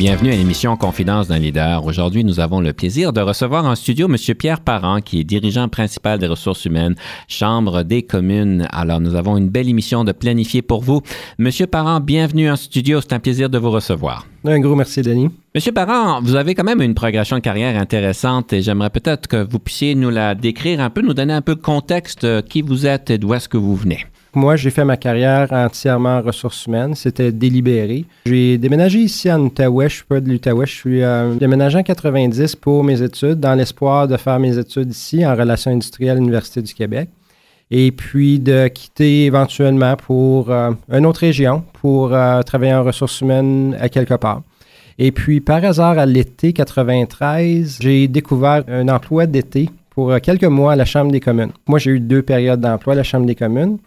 [0.00, 1.84] Bienvenue à l'émission Confidence d'un leader.
[1.84, 4.16] Aujourd'hui, nous avons le plaisir de recevoir en studio M.
[4.34, 6.94] Pierre Parent, qui est dirigeant principal des ressources humaines,
[7.28, 8.66] Chambre des communes.
[8.72, 11.02] Alors, nous avons une belle émission de planifier pour vous.
[11.36, 13.02] Monsieur Parent, bienvenue en studio.
[13.02, 14.26] C'est un plaisir de vous recevoir.
[14.46, 15.28] Un gros merci, Denis.
[15.54, 19.46] Monsieur Parent, vous avez quand même une progression de carrière intéressante et j'aimerais peut-être que
[19.46, 22.62] vous puissiez nous la décrire un peu, nous donner un peu de contexte, de qui
[22.62, 24.06] vous êtes et d'où est-ce que vous venez.
[24.34, 26.94] Moi, j'ai fait ma carrière entièrement en ressources humaines.
[26.94, 28.04] C'était délibéré.
[28.26, 29.88] J'ai déménagé ici en Outaouais.
[29.88, 30.66] Je suis pas de l'Outaouais.
[30.66, 34.90] Je suis euh, déménagé en 90 pour mes études, dans l'espoir de faire mes études
[34.92, 37.08] ici en relations industrielles à l'Université du Québec.
[37.72, 43.20] Et puis de quitter éventuellement pour euh, une autre région pour euh, travailler en ressources
[43.20, 44.42] humaines à quelque part.
[44.98, 50.74] Et puis, par hasard, à l'été 93, j'ai découvert un emploi d'été pour quelques mois
[50.74, 51.52] à la Chambre des communes.
[51.66, 53.78] Moi, j'ai eu deux périodes d'emploi à la Chambre des communes.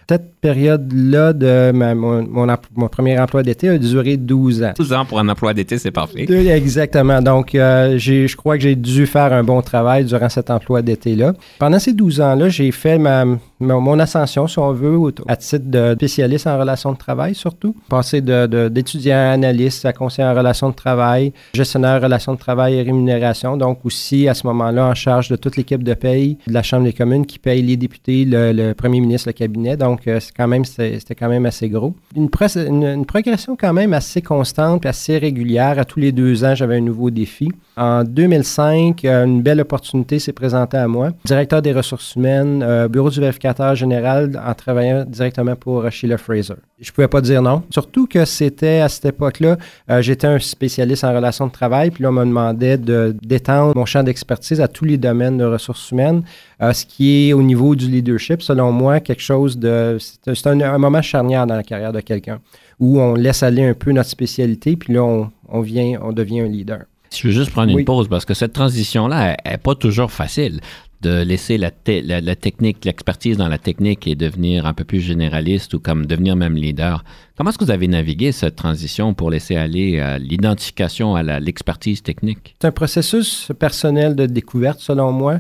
[0.44, 4.74] Période-là de mon, premier emploi d'été a duré 12 ans.
[4.78, 6.26] 12 ans pour un emploi d'été, c'est parfait.
[6.30, 7.22] exactement.
[7.22, 11.34] Donc, euh, je crois que j'ai dû faire un bon travail durant cet emploi d'été-là.
[11.60, 13.24] Pendant ces 12 ans-là, j'ai fait ma,
[13.62, 14.98] mon ascension, si on veut,
[15.30, 17.74] à titre de spécialiste en relations de travail, surtout.
[17.88, 22.76] Passer d'étudiant à analyste, à conseiller en relations de travail, gestionnaire en relations de travail
[22.76, 23.56] et rémunération.
[23.56, 26.84] Donc, aussi, à ce moment-là, en charge de toute l'équipe de paye de la Chambre
[26.84, 29.78] des communes qui paye les députés, le, premier ministre, le cabinet.
[29.78, 31.94] Donc, euh, quand même, c'était quand même assez gros.
[32.16, 35.80] Une, une, progression quand même assez constante assez régulière.
[35.80, 37.50] À tous les deux ans, j'avais un nouveau défi.
[37.76, 41.10] En 2005, euh, une belle opportunité s'est présentée à moi.
[41.26, 46.54] Directeur des ressources humaines, euh, bureau du vérificateur général, en travaillant directement pour Sheila Fraser.
[46.80, 47.64] Je ne pouvais pas dire non.
[47.72, 49.58] Surtout que c'était à cette époque-là,
[50.02, 54.04] j'étais un spécialiste en relations de travail, puis là, on me demandait d'étendre mon champ
[54.04, 56.24] d'expertise à tous les domaines de ressources humaines,
[56.60, 59.98] ce qui est au niveau du leadership, selon moi, quelque chose de...
[60.00, 62.42] C'est un, moment charnière dans la carrière de quelqu'un,
[62.80, 65.04] où on laisse aller un peu notre spécialité, puis là,
[65.48, 66.82] on, vient, on devient un leader.
[67.16, 70.60] Je veux juste prendre une pause parce que cette transition-là n'est pas toujours facile
[71.04, 75.74] de laisser la, la, technique, l'expertise dans la technique et devenir un peu plus généraliste
[75.74, 77.04] ou comme devenir même leader.
[77.38, 82.02] Comment est-ce que vous avez navigué cette transition pour laisser aller à l'identification à l'expertise
[82.04, 82.56] technique?
[82.62, 85.40] C'est un processus personnel de découverte, selon moi.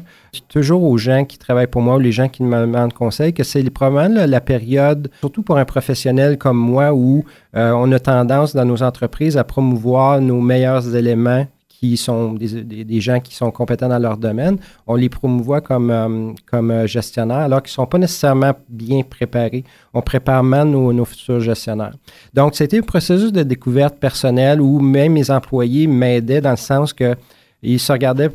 [0.49, 3.43] toujours aux gens qui travaillent pour moi ou les gens qui me demandent conseil que
[3.43, 7.23] c'est probablement la période, surtout pour un professionnel comme moi, où
[7.55, 11.47] euh, on a tendance dans nos entreprises à promouvoir nos meilleurs éléments
[11.83, 14.57] qui sont des, gens qui sont compétents dans leur domaine,
[14.87, 19.01] on les promouvoit comme, euh, comme euh, gestionnaires alors qu'ils ne sont pas nécessairement bien
[19.03, 19.65] préparés.
[19.93, 21.93] On prépare mal nos, nos futurs gestionnaires.
[22.33, 26.93] Donc, c'était un processus de découverte personnelle où même mes employés m'aidaient dans le sens
[26.93, 27.15] que
[27.63, 28.29] ils, se regardaient,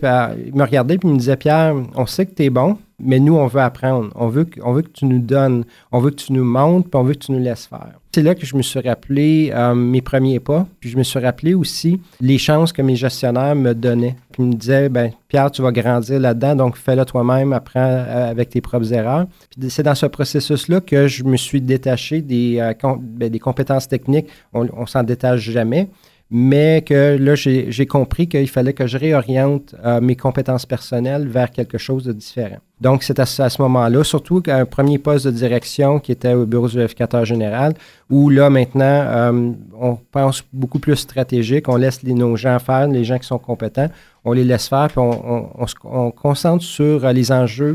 [0.47, 3.37] ils me regardaient et me disaient Pierre, on sait que tu es bon, mais nous,
[3.37, 4.11] on veut apprendre.
[4.17, 6.99] On veut, que, veut que tu nous donnes, on veut que tu nous montres, puis
[6.99, 7.93] on veut que tu nous laisses faire.
[8.13, 11.21] C'est là que je me suis rappelé euh, mes premiers pas, puis je me suis
[11.21, 14.17] rappelé aussi les chances que mes gestionnaires me donnaient.
[14.33, 18.31] Puis ils me disaient, ben Pierre, tu vas grandir là-dedans, donc fais-le toi-même, apprends euh,
[18.31, 19.27] avec tes propres erreurs.
[19.51, 23.87] Puis c'est dans ce processus-là que je me suis détaché des, euh, ben, des compétences
[23.87, 24.27] techniques.
[24.53, 25.89] On, on s'en détache jamais
[26.31, 31.51] mais que là, j'ai compris qu'il fallait que je réoriente euh, mes compétences personnelles vers
[31.51, 32.59] quelque chose de différent.
[32.83, 36.69] Donc, c'est à, ce moment-là, surtout qu'un premier poste de direction qui était au bureau
[36.69, 37.75] du vérificateur général,
[38.11, 42.87] où là, maintenant, euh, on pense beaucoup plus stratégique, on laisse les, nos gens faire,
[42.89, 43.89] les gens qui sont compétents,
[44.25, 47.75] on les laisse faire, puis on, on, on concentre sur euh, les enjeux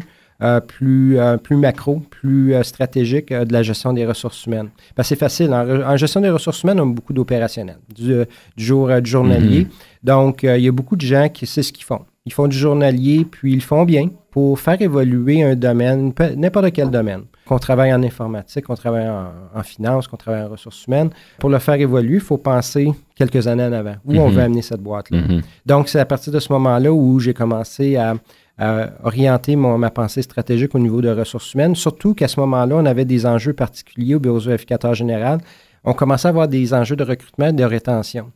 [0.59, 4.69] plus, euh, plus macro, plus euh, stratégique de la gestion des ressources humaines.
[5.01, 5.53] C'est facile.
[5.53, 8.25] En, gestion des ressources humaines, on a beaucoup d'opérationnels, du,
[8.57, 9.63] jour, du journalier.
[9.63, 10.03] Mm-hmm.
[10.03, 12.01] Donc, il y a beaucoup de gens qui savent ce qu'ils font.
[12.25, 16.89] Ils font du journalier, puis ils font bien pour faire évoluer un domaine, n'importe quel
[16.89, 17.23] domaine.
[17.45, 21.09] Qu'on travaille en informatique, qu'on travaille en, finance, qu'on travaille en ressources humaines.
[21.39, 23.95] Pour le faire évoluer, il faut penser quelques années en avant.
[24.05, 24.33] Où on mm-hmm.
[24.33, 25.19] veut amener cette boîte-là?
[25.19, 25.41] Mm-hmm.
[25.65, 28.15] Donc, c'est à partir de ce moment-là où j'ai commencé à
[28.57, 32.85] à orienter ma pensée stratégique au niveau de ressources humaines, surtout qu'à ce moment-là, on
[32.85, 35.39] avait des enjeux particuliers au bureau du vérificateur général.
[35.83, 38.31] on commençait à avoir des enjeux de recrutement et de rétention.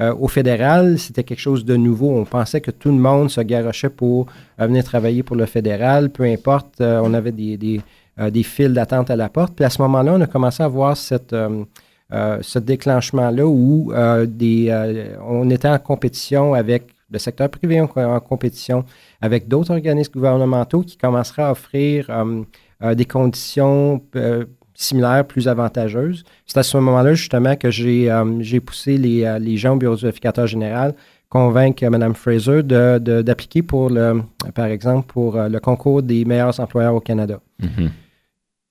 [0.00, 2.10] Euh, au fédéral, c'était quelque chose de nouveau.
[2.16, 4.26] On pensait que tout le monde se garochait pour
[4.60, 6.80] euh, venir travailler pour le fédéral, peu importe.
[6.80, 7.80] Euh, on avait des, des,
[8.30, 9.54] des files d'attente à la porte.
[9.54, 11.34] Puis à ce moment-là, on a commencé à voir cette,
[12.10, 13.92] ce déclenchement-là où
[14.26, 18.84] des, on était en compétition avec le secteur privé, en compétition
[19.20, 22.10] avec d'autres organismes gouvernementaux qui commenceraient à offrir
[22.82, 24.02] des conditions
[24.78, 26.22] similaires, plus avantageuses.
[26.46, 29.96] C'est à ce moment-là, justement, que j'ai euh, poussé les, euh, les, gens au bureau
[29.96, 30.94] du vérificateur général
[31.28, 34.22] convaincre Mme Fraser d'appliquer pour le,
[34.54, 37.40] par exemple, pour euh, le concours des meilleurs employeurs au Canada.
[37.60, 37.90] Mm-hmm.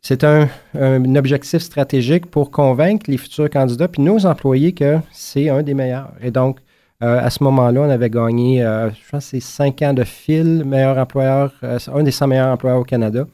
[0.02, 0.48] C'est un,
[1.16, 6.14] objectif stratégique pour convaincre les futurs candidats puis nos employés que c'est un des meilleurs.
[6.22, 6.60] Et donc,
[7.00, 11.54] à ce moment-là, on avait gagné, je pense, c'est cinq ans de fil, meilleur employeur,
[11.62, 13.26] un des 100 meilleurs employeurs au Canada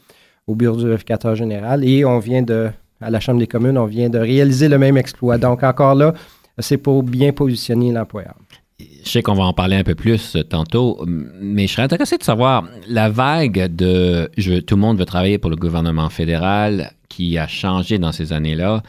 [0.48, 2.70] au bureau du vérificateur général et on vient de,
[3.02, 5.38] à la Chambre des communes, on vient de réaliser le même exploit.
[5.38, 6.14] Donc encore là,
[6.60, 8.36] c'est pour bien positionner l'employeur.
[8.80, 12.24] Je sais qu'on va en parler un peu plus tantôt, mais je serais intéressé de
[12.24, 17.38] savoir la vague de je, tout le monde veut travailler pour le gouvernement fédéral qui
[17.38, 18.82] a changé dans ces années-là.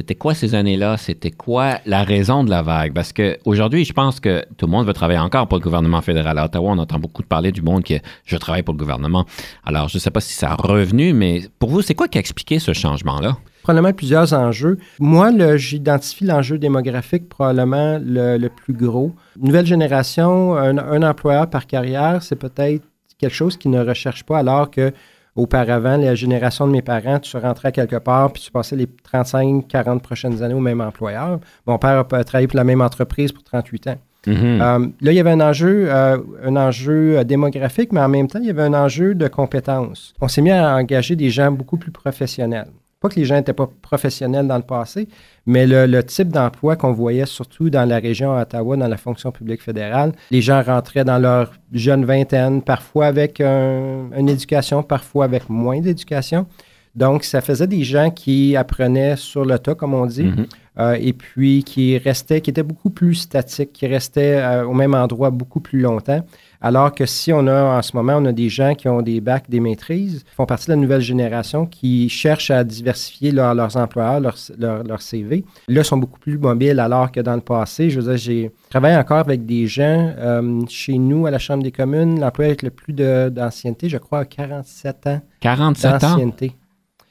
[0.00, 0.96] C'était quoi ces années-là?
[0.96, 2.94] C'était quoi la raison de la vague?
[2.94, 6.38] Parce qu'aujourd'hui, je pense que tout le monde veut travailler encore pour le gouvernement fédéral.
[6.38, 9.26] À Ottawa, on entend beaucoup parler du monde qui je travaille pour le gouvernement.
[9.62, 12.16] Alors, je ne sais pas si ça a revenu, mais pour vous, c'est quoi qui
[12.16, 13.36] a expliqué ce changement-là?
[13.62, 14.78] Probablement plusieurs enjeux.
[15.00, 19.14] Moi, j'identifie l'enjeu démographique probablement le, plus gros.
[19.38, 22.84] Nouvelle génération, un employeur par carrière, c'est peut-être
[23.18, 24.94] quelque chose qui ne recherche pas alors que
[25.36, 29.68] Auparavant, la génération de mes parents, tu rentrais quelque part, puis tu passais les 35,
[29.68, 31.40] 40 prochaines années au même employeur.
[31.66, 33.98] Mon père a travaillé pour la même entreprise pour 38 ans.
[34.26, 34.60] Mm-hmm.
[34.60, 38.28] Euh, là, il y avait un enjeu, euh, un enjeu euh, démographique, mais en même
[38.28, 40.14] temps, il y avait un enjeu de compétences.
[40.20, 42.68] On s'est mis à engager des gens beaucoup plus professionnels.
[43.00, 45.08] Pas que les gens n'étaient pas professionnels dans le passé,
[45.46, 49.62] mais le, type d'emploi qu'on voyait surtout dans la région Ottawa, dans la fonction publique
[49.62, 55.80] fédérale, les gens rentraient dans leur jeune vingtaine, parfois avec une éducation, parfois avec moins
[55.80, 56.46] d'éducation.
[56.94, 60.46] Donc, ça faisait des gens qui apprenaient sur le tas, comme on dit, mm-hmm.
[60.80, 64.94] euh, et puis qui restaient, qui étaient beaucoup plus statiques, qui restaient euh, au même
[64.94, 66.24] endroit beaucoup plus longtemps.
[66.60, 69.20] Alors que si on a en ce moment, on a des gens qui ont des
[69.20, 74.20] bacs, des maîtrises, font partie de la nouvelle génération, qui cherchent à diversifier leurs employeurs,
[74.20, 74.36] leur,
[74.84, 75.44] leur, CV.
[75.68, 78.96] Là, sont beaucoup plus mobiles alors que dans le passé, je veux dire, j'ai travaillé
[78.96, 82.20] encore avec des gens euh, chez nous à la Chambre des communes.
[82.20, 85.20] L'employé avec le plus d'ancienneté, je crois, à 47 ans.
[85.40, 86.32] 47 ans?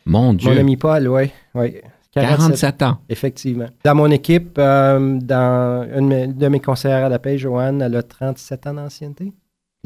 [0.06, 0.52] Mon Dieu.
[0.52, 1.32] Mon ami Paul, oui.
[1.56, 1.76] oui.
[2.14, 2.98] 47, ans.
[3.08, 3.68] Effectivement.
[3.84, 8.04] Dans mon équipe, euh, dans une de mes conseillères à la paix, Joanne, elle a
[8.04, 9.34] 37 ans d'ancienneté.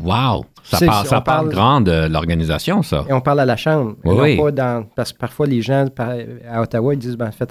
[0.02, 0.46] Wow!
[0.64, 3.06] Ça, ça parle, grand de l'organisation, ça.
[3.08, 3.96] Et on parle à la Chambre.
[4.06, 4.40] Oui,
[4.96, 5.86] parce que parfois, les gens
[6.50, 7.46] à Ottawa, ils disent ben, fait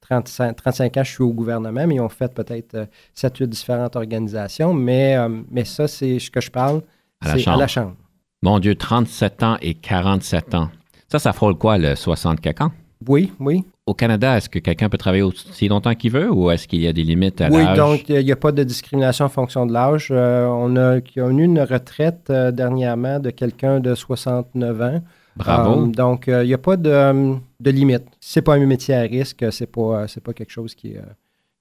[0.00, 3.48] 35, 35, ans, je suis au gouvernement, mais ils ont fait peut-être 7 euh, 8
[3.48, 4.72] différentes organisations.
[4.72, 6.80] Mais, euh, mais ça, c'est ce que je parle,
[7.22, 7.94] c'est à la Chambre.
[8.42, 10.70] Mon Dieu, 37 ans et 47 ans.
[11.08, 12.72] Ça, ça frôle quoi, le 64 ans?
[13.06, 13.64] Oui, oui.
[13.86, 16.88] Au Canada, est-ce que quelqu'un peut travailler aussi longtemps qu'il veut ou est-ce qu'il y
[16.88, 17.68] a des limites à l'âge?
[17.68, 20.08] Oui, donc il n'y a pas de discrimination en fonction de l'âge.
[20.10, 25.02] Euh, on, a, eu une retraite euh, dernièrement de quelqu'un de 69 ans.
[25.36, 25.82] Bravo.
[25.82, 28.02] Euh, donc, il n'y a pas de, de limite.
[28.18, 31.00] Ce n'est pas un métier à risque, ce n'est pas, pas quelque chose qui est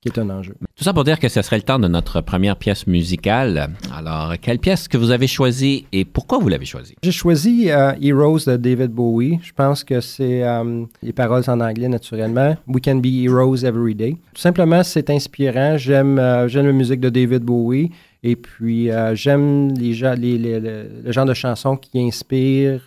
[0.10, 0.56] est un enjeu.
[0.76, 3.70] Tout ça pour dire que ce serait le temps de notre première pièce musicale.
[3.96, 6.96] Alors, quelle pièce que vous avez choisie et pourquoi vous l'avez choisie?
[7.04, 9.40] J'ai choisi euh, Heroes de David Bowie.
[9.42, 12.58] Je pense que c'est euh, les paroles en anglais naturellement.
[12.68, 14.18] We can be heroes every day.
[14.34, 15.78] Tout simplement, c'est inspirant.
[15.78, 17.92] J'aime euh, j'aime la musique de David Bowie.
[18.28, 22.82] Et puis, j'aime les, les, le genre de chansons qui inspirent,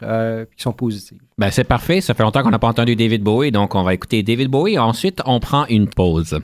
[0.57, 1.21] qui sont positives.
[1.39, 2.01] Ben, c'est parfait.
[2.01, 4.81] Ça fait longtemps qu'on n'a pas entendu David Bowie, donc on va écouter David Bowie.
[4.81, 6.41] Ensuite, on prend une pause.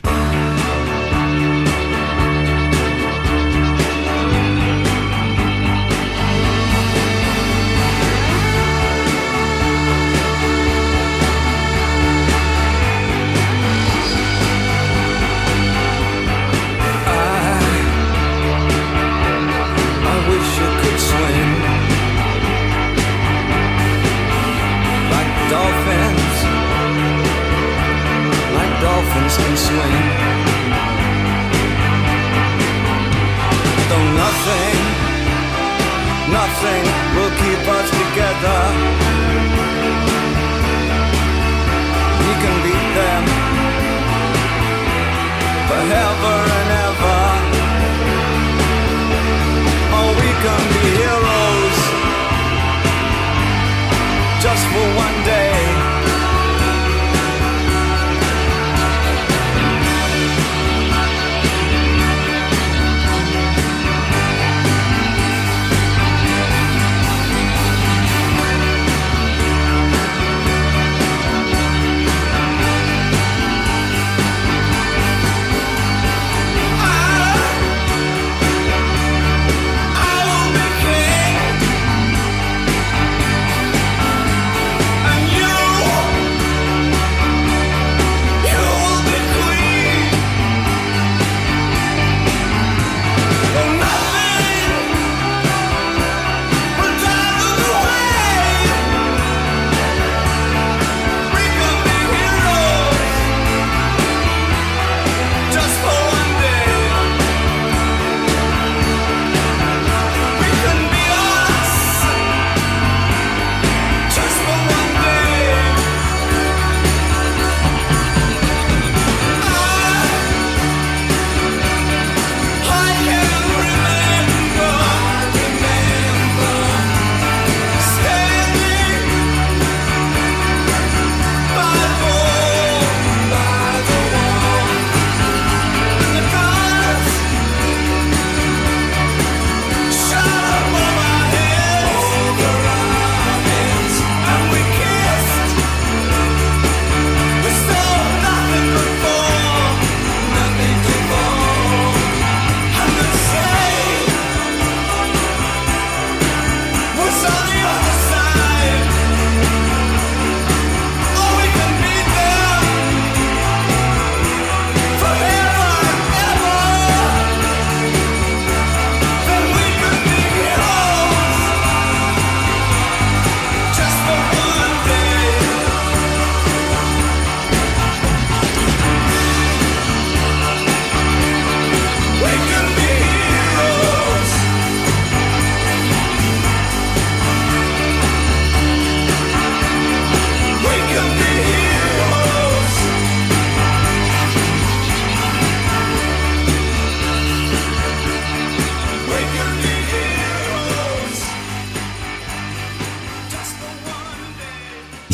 [54.54, 55.73] just for one day.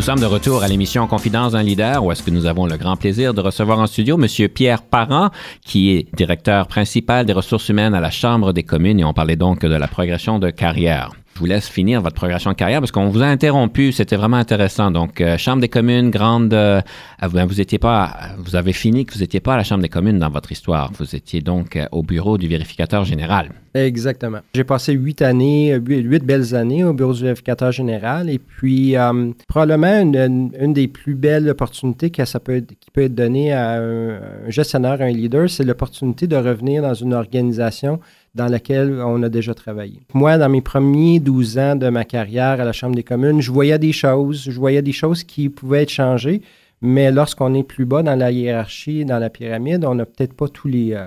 [0.00, 2.78] Nous sommes de retour à l'émission Confidence d'un leader où est-ce que nous avons le
[2.78, 4.48] grand plaisir de recevoir en studio M.
[4.48, 5.28] Pierre Parent,
[5.62, 9.36] qui est directeur principal des ressources humaines à la Chambre des communes et on parlait
[9.36, 12.92] donc de la progression de carrière je vous laisse finir votre progression de carrière parce
[12.92, 13.92] qu'on vous a interrompu.
[13.92, 14.90] C'était vraiment intéressant.
[14.90, 16.52] Donc, euh, Chambre des communes, grande.
[16.52, 16.82] Euh,
[17.22, 18.14] vous étiez pas.
[18.36, 20.90] Vous avez fini que vous n'étiez pas à la Chambre des communes dans votre histoire.
[20.98, 23.52] Vous étiez donc euh, au bureau du vérificateur général.
[23.74, 24.38] Exactement.
[24.54, 28.28] J'ai passé huit années, huit, belles années au bureau du vérificateur général.
[28.28, 28.96] Et puis,
[29.46, 34.10] probablement une, des plus belles opportunités que ça peut qui peut être donnée à un,
[34.14, 38.00] un gestionnaire, un leader, c'est l'opportunité de revenir dans une organisation
[38.34, 40.00] dans laquelle on a déjà travaillé.
[40.14, 43.50] Moi, dans mes premiers 12 ans de ma carrière à la Chambre des communes, je
[43.50, 46.42] voyais des choses, je voyais des choses qui pouvaient être changées,
[46.80, 50.48] mais lorsqu'on est plus bas dans la hiérarchie, dans la pyramide, on n'a peut-être pas
[50.48, 51.06] tous les, euh,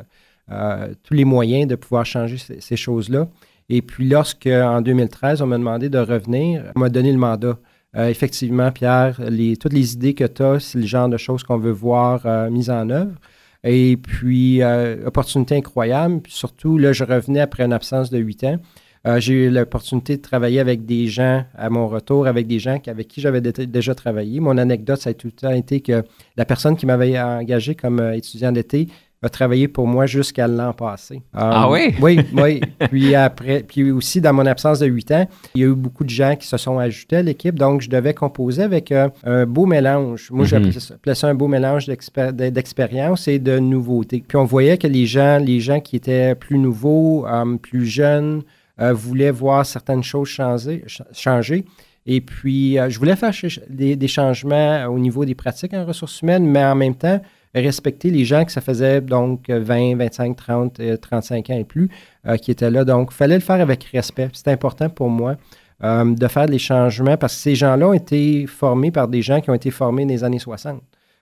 [0.51, 3.27] euh, tous les moyens de pouvoir changer ces, choses-là.
[3.69, 7.57] Et puis, lorsque, en 2013, on m'a demandé de revenir, on m'a donné le mandat.
[7.95, 9.21] Euh, effectivement, Pierre,
[9.59, 12.69] toutes les idées que tu as, c'est le genre de choses qu'on veut voir mises
[12.69, 13.15] en œuvre.
[13.63, 16.21] Et puis, euh, opportunité incroyable.
[16.27, 18.57] surtout, là, je revenais après une absence de huit ans.
[19.05, 22.77] Euh, j'ai eu l'opportunité de travailler avec des gens à mon retour, avec des gens
[22.87, 24.39] avec qui j'avais déjà travaillé.
[24.39, 26.03] Mon anecdote, ça a tout le temps été que
[26.37, 28.87] la personne qui m'avait engagé comme euh, étudiant d'été
[29.23, 31.21] a travaillé pour moi jusqu'à l'an passé.
[31.33, 31.95] ah oui?
[32.01, 32.61] Oui, oui.
[32.89, 36.03] puis après, puis aussi dans mon absence de huit ans, il y a eu beaucoup
[36.03, 39.45] de gens qui se sont ajoutés à l'équipe, donc je devais composer avec euh, un
[39.45, 40.29] beau mélange.
[40.29, 44.23] Moi, mm j'appelais ça un beau mélange d'expérience et de nouveautés.
[44.27, 48.43] Puis on voyait que les gens, les gens qui étaient plus nouveaux, euh, plus jeunes,
[48.81, 50.83] euh, voulaient voir certaines choses changer.
[51.13, 51.63] changer.
[52.05, 53.31] Et puis, je voulais faire
[53.69, 57.21] des, des changements au niveau des pratiques en ressources humaines, mais en même temps,
[57.61, 61.89] respecter les gens que ça faisait donc 20, 25, 30, 35 ans et plus
[62.27, 62.83] euh, qui étaient là.
[62.83, 64.29] Donc, il fallait le faire avec respect.
[64.33, 65.35] C'est important pour moi
[65.83, 69.39] euh, de faire des changements parce que ces gens-là ont été formés par des gens
[69.41, 70.81] qui ont été formés dans les années 60.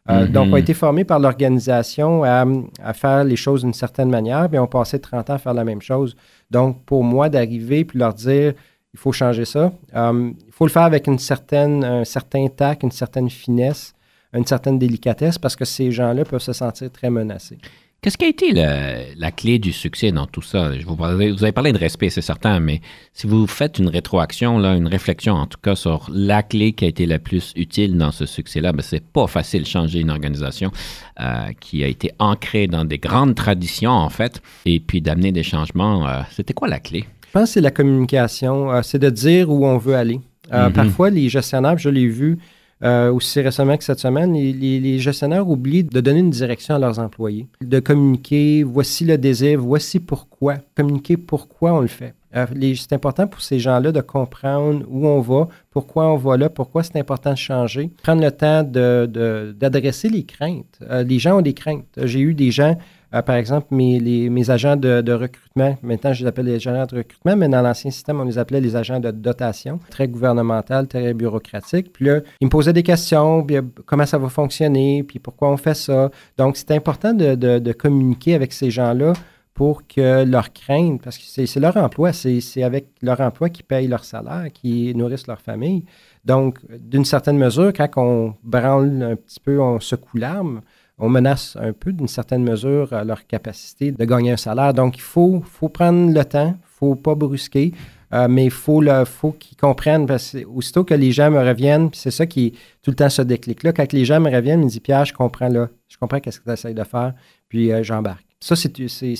[0.09, 0.31] Euh, mm-hmm.
[0.31, 2.45] Donc, ont été formés par l'organisation à,
[2.93, 5.81] faire les choses d'une certaine manière, puis ont passé 30 ans à faire la même
[5.81, 6.15] chose.
[6.49, 8.53] Donc, pour moi, d'arriver puis leur dire,
[8.93, 12.91] il faut changer ça, il faut le faire avec une certaine, un certain tact, une
[12.91, 13.93] certaine finesse,
[14.33, 17.57] une certaine délicatesse parce que ces gens-là peuvent se sentir très menacés.
[18.01, 20.71] Qu'est-ce qui a été la, clé du succès dans tout ça?
[20.87, 22.81] vous, vous, avez parlé de respect, c'est certain, mais
[23.13, 26.85] si vous faites une rétroaction, là, une réflexion en tout cas sur la clé qui
[26.85, 30.09] a été la plus utile dans ce succès-là, ben, c'est pas facile de changer une
[30.09, 30.71] organisation
[31.19, 35.43] euh, qui a été ancrée dans des grandes traditions, en fait, et puis d'amener des
[35.43, 36.07] changements.
[36.07, 37.05] Euh, c'était quoi la clé?
[37.27, 40.19] Je pense que c'est la communication, euh, c'est de dire où on veut aller.
[40.51, 40.71] Mm-hmm.
[40.71, 42.39] Parfois, les gestionnaires, je l'ai vu,
[42.83, 46.99] euh, aussi récemment que cette semaine, les, gestionnaires oublient de donner une direction à leurs
[46.99, 52.13] employés, de communiquer, voici le désir, voici pourquoi, communiquer pourquoi on le fait.
[52.35, 52.45] Euh,
[52.75, 56.81] c'est important pour ces gens-là de comprendre où on va, pourquoi on va là, pourquoi
[56.81, 57.89] c'est important de changer.
[58.01, 60.79] Prendre le temps d'adresser de, les craintes.
[60.89, 61.85] Euh, les gens ont des craintes.
[61.97, 62.77] J'ai eu des gens
[63.13, 67.35] euh, par exemple, mes, agents de, recrutement, maintenant je les appelle les agents de recrutement,
[67.35, 71.91] mais dans l'ancien système, on les appelait les agents de dotation, très gouvernemental, très bureaucratique.
[71.91, 75.49] Puis là, ils me posaient des questions, puis, euh, comment ça va fonctionner, puis pourquoi
[75.49, 76.09] on fait ça.
[76.37, 79.13] Donc, c'est important de, communiquer avec ces gens-là
[79.53, 83.87] pour que leur crainte, parce que c'est leur emploi, c'est avec leur emploi qu'ils payent
[83.87, 85.85] leur salaire, qui nourrissent leur famille.
[86.23, 90.61] Donc, d'une certaine mesure, quand on branle un petit peu, on secoue l'arme,
[91.01, 94.73] on menace un peu d'une certaine mesure leur capacité de gagner un salaire.
[94.73, 97.73] Donc, il faut, faut prendre le temps, il ne faut pas brusquer,
[98.13, 100.05] euh, mais il faut, faut qu'ils comprennent.
[100.05, 102.53] Parce que aussitôt que les gens me reviennent, c'est ça qui
[102.83, 105.13] tout le temps ce déclic-là, quand les gens me reviennent, ils me disent Pierre, je
[105.13, 107.13] comprends là, je comprends qu'est-ce que tu essaies de faire,
[107.49, 108.25] puis euh, j'embarque.
[108.39, 108.71] Ça, c'est,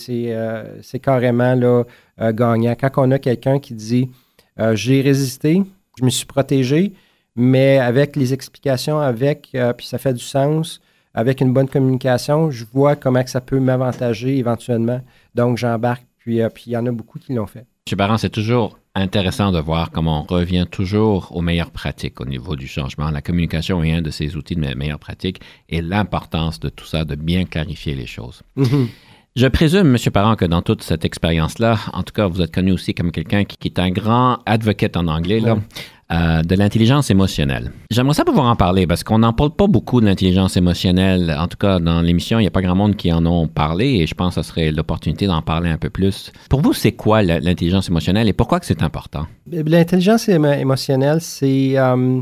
[0.10, 0.64] euh,
[1.02, 1.84] carrément là,
[2.32, 2.76] gagnant.
[2.80, 4.10] Quand on a quelqu'un qui dit
[4.74, 5.62] J'ai résisté,
[6.00, 6.94] je me suis protégé,
[7.36, 10.82] mais avec les explications, avec, puis ça fait du sens,
[11.13, 15.01] avec une bonne communication, je vois comment que ça peut m'avantager éventuellement.
[15.36, 17.65] Donc, j'embarque, puis, euh, puis il y en a beaucoup qui l'ont fait.
[17.91, 17.98] M.
[17.98, 22.56] Baran, c'est toujours intéressant de voir comment on revient toujours aux meilleures pratiques au niveau
[22.56, 23.10] du changement.
[23.10, 27.06] La communication est un de ces outils de meilleures pratiques et l'importance de tout ça,
[27.06, 28.44] de bien clarifier les choses.
[28.57, 28.88] Mm-hmm.
[29.38, 30.12] Je présume, M.
[30.12, 33.46] Parent, que dans toute cette expérience-là, en tout cas, vous êtes connu aussi comme quelqu'un
[33.46, 35.40] qui, est un grand advocate en anglais.
[35.40, 35.57] Là.
[36.12, 37.72] Euh, de l'intelligence émotionnelle.
[37.90, 41.34] J'aimerais ça pouvoir en parler parce qu'on n'en parle pas beaucoup de l'intelligence émotionnelle.
[41.40, 43.86] En tout cas, dans l'émission, il n'y a pas grand monde qui en ont parlé
[44.00, 46.32] et je pense que ce serait l'opportunité d'en parler un peu plus.
[46.50, 49.26] Pour vous, c'est quoi l'intelligence émotionnelle et pourquoi que c'est important?
[49.50, 52.22] L'intelligence émotionnelle, c'est, euh,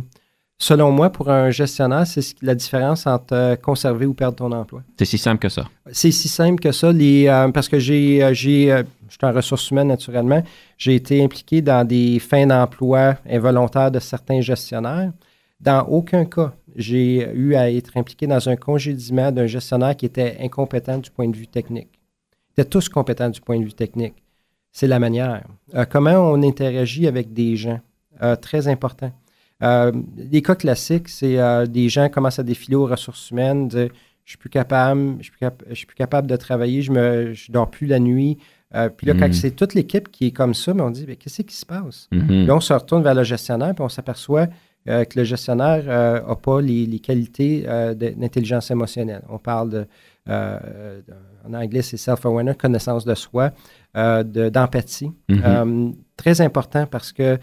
[0.60, 4.84] selon moi, pour un gestionnaire, c'est la différence entre euh, conserver ou perdre ton emploi.
[4.98, 5.66] C'est si simple que ça.
[5.92, 6.92] C'est si simple que ça.
[6.92, 10.44] Les, parce que j'ai, j'ai je suis en ressources humaines naturellement.
[10.78, 15.12] J'ai été impliqué dans des fins d'emploi involontaires de certains gestionnaires.
[15.60, 20.38] Dans aucun cas, j'ai eu à être impliqué dans un congédiement d'un gestionnaire qui était
[20.40, 21.90] incompétent du point de vue technique.
[22.50, 24.16] Ils étaient tous compétents du point de vue technique.
[24.72, 25.44] C'est la manière.
[25.74, 27.80] Euh, comment on interagit avec des gens,
[28.22, 29.12] euh, très important.
[29.62, 33.90] Euh, des cas classiques, c'est des gens commencent à défiler aux ressources humaines, dire
[34.26, 35.24] je suis plus capable, je
[35.74, 38.38] suis plus, capable de travailler, je ne je dors plus la nuit,
[38.76, 39.34] euh, puis là, quand mhm.
[39.34, 42.08] c'est toute l'équipe qui est comme ça, mais on dit, qu'est-ce qui se passe?
[42.12, 42.46] Mhm.
[42.46, 44.48] Là, on se retourne vers le gestionnaire, puis on s'aperçoit
[44.88, 45.92] euh, que le gestionnaire n'a
[46.30, 49.24] euh, pas les, qualités d'intelligence émotionnelle.
[49.30, 49.88] On parle de,
[50.28, 53.52] en anglais, c'est self-awareness, connaissance de soi,
[53.94, 55.12] d'empathie.
[55.28, 55.96] Mhm.
[56.18, 57.38] très important parce que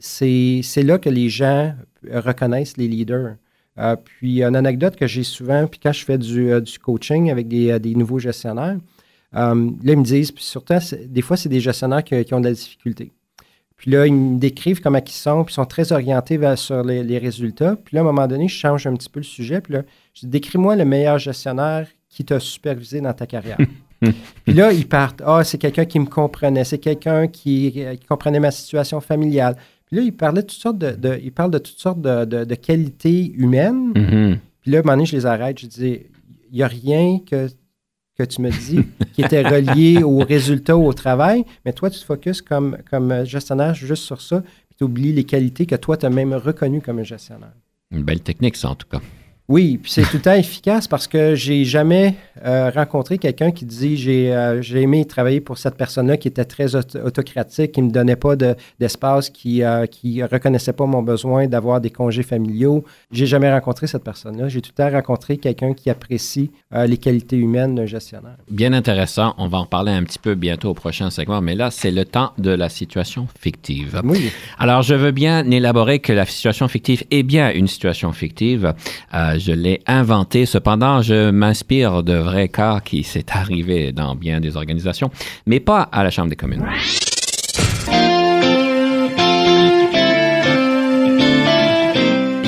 [0.00, 1.74] c'est là que les gens
[2.12, 3.36] reconnaissent les leaders.
[4.04, 7.94] puis, une anecdote que j'ai souvent, puis quand je fais du, coaching avec des, des
[7.94, 8.76] nouveaux gestionnaires,
[9.34, 10.74] euh, là, ils me disent, puis surtout,
[11.06, 13.12] des fois, c'est des gestionnaires qui, ont de la difficulté.
[13.78, 16.82] Puis là, ils me décrivent comment ils sont, puis ils sont très orientés vers, sur
[16.82, 17.76] les, résultats.
[17.76, 19.60] Puis là, à un moment donné, je change un petit peu le sujet.
[19.60, 19.82] Puis là,
[20.14, 23.58] je dis, décris-moi le meilleur gestionnaire qui t'a supervisé dans ta carrière.
[24.44, 25.22] puis là, ils partent.
[25.24, 29.56] Ah, c'est quelqu'un qui me comprenait, c'est quelqu'un qui, comprenait ma situation familiale.
[29.86, 33.32] Puis là, ils parlaient de toutes sortes de, ils parlent de toutes sortes de, qualités
[33.36, 33.92] humaines.
[33.94, 34.38] Mm-hmm.
[34.60, 35.56] Puis là, à un moment donné, je les arrête.
[35.60, 36.00] Je dis,
[36.50, 37.48] il n'y a rien que
[38.18, 38.80] que tu me dis,
[39.12, 43.74] qui était relié aux résultats au travail, mais toi, tu te focuses comme, comme gestionnaire
[43.74, 46.98] juste sur ça, puis tu oublies les qualités que toi, tu as même reconnues comme
[46.98, 47.54] un gestionnaire.
[47.92, 49.00] Une belle technique, ça, en tout cas.
[49.48, 53.64] Oui, puis c'est tout le temps efficace parce que j'ai jamais euh, rencontré quelqu'un qui
[53.64, 57.90] dit j'ai euh, j'ai aimé travailler pour cette personne-là qui était très autocratique, qui me
[57.90, 62.84] donnait pas d'espace, qui euh, qui reconnaissait pas mon besoin d'avoir des congés familiaux.
[63.10, 64.48] J'ai jamais rencontré cette personne-là.
[64.48, 68.36] J'ai tout le temps rencontré quelqu'un qui apprécie les qualités humaines d'un gestionnaire.
[68.50, 69.34] Bien intéressant.
[69.38, 72.04] On va en parler un petit peu bientôt au prochain segment, mais là c'est le
[72.04, 74.02] temps de la situation fictive.
[74.04, 74.30] Oui.
[74.58, 78.74] Alors je veux bien élaborer que la situation fictive est bien une situation fictive
[79.38, 80.46] je l'ai inventé.
[80.46, 85.10] Cependant, je m'inspire de vrais cas qui s'est arrivé dans bien des organisations,
[85.46, 86.64] mais pas à la Chambre des communes.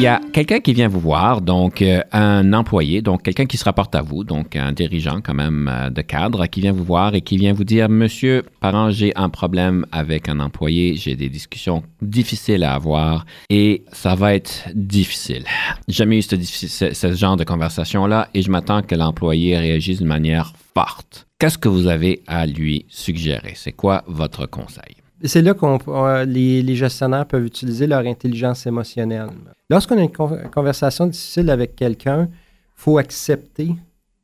[0.01, 3.59] Il y a quelqu'un qui vient vous voir, donc euh, un employé, donc quelqu'un qui
[3.59, 6.85] se rapporte à vous, donc un dirigeant quand même euh, de cadre, qui vient vous
[6.85, 11.17] voir et qui vient vous dire, Monsieur Parent, j'ai un problème avec un employé, j'ai
[11.17, 15.45] des discussions difficiles à avoir et ça va être difficile.
[15.87, 20.55] Jamais eu ce, ce genre de conversation-là et je m'attends que l'employé réagisse d'une manière
[20.73, 21.27] forte.
[21.39, 23.53] Qu'est-ce que vous avez à lui suggérer?
[23.55, 25.00] C'est quoi votre conseil?
[25.25, 29.29] C'est là que les, les, gestionnaires peuvent utiliser leur intelligence émotionnelle.
[29.69, 33.75] Lorsqu'on a une conversation difficile avec quelqu'un, il faut accepter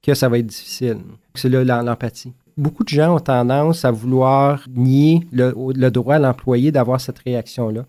[0.03, 0.99] que ça va être difficile.
[1.35, 2.33] C'est là l'empathie.
[2.57, 7.19] Beaucoup de gens ont tendance à vouloir nier le, le droit à l'employé d'avoir cette
[7.19, 7.85] réaction-là.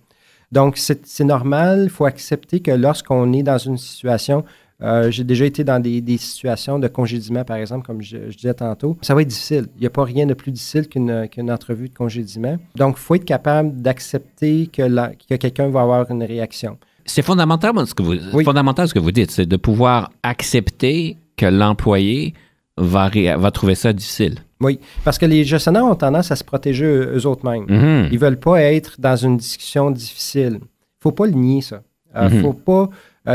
[0.51, 4.45] Donc, c'est normal, il faut accepter que lorsqu'on est dans une situation
[4.83, 8.97] euh, j'ai déjà été dans des, situations de congédiement, par exemple, comme je, disais tantôt.
[9.01, 9.67] Ça va être difficile.
[9.77, 12.57] Il n'y a pas rien de plus difficile qu'une entrevue de congédiement.
[12.75, 14.87] Donc, il faut être capable d'accepter que,
[15.27, 16.77] que quelqu'un va avoir une réaction.
[17.05, 21.45] C'est fondamental ce que vous, fondamental ce que vous dites, c'est de pouvoir accepter que
[21.45, 22.33] l'employé
[22.77, 24.35] va, va trouver ça difficile.
[24.59, 27.65] Oui, parce que les gestionnaires ont tendance à se protéger eux-mêmes.
[27.65, 28.07] Mm-hmm.
[28.09, 30.53] Ils ne veulent pas être dans une discussion difficile.
[30.53, 31.81] Il ne faut pas le nier, ça.
[32.13, 32.41] Il euh, ne mm-hmm.
[32.41, 32.89] faut pas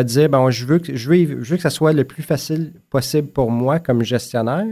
[0.05, 3.51] dire bon, je veux, que, je, veux, que ça soit le plus facile possible pour
[3.51, 4.67] moi comme gestionnaire.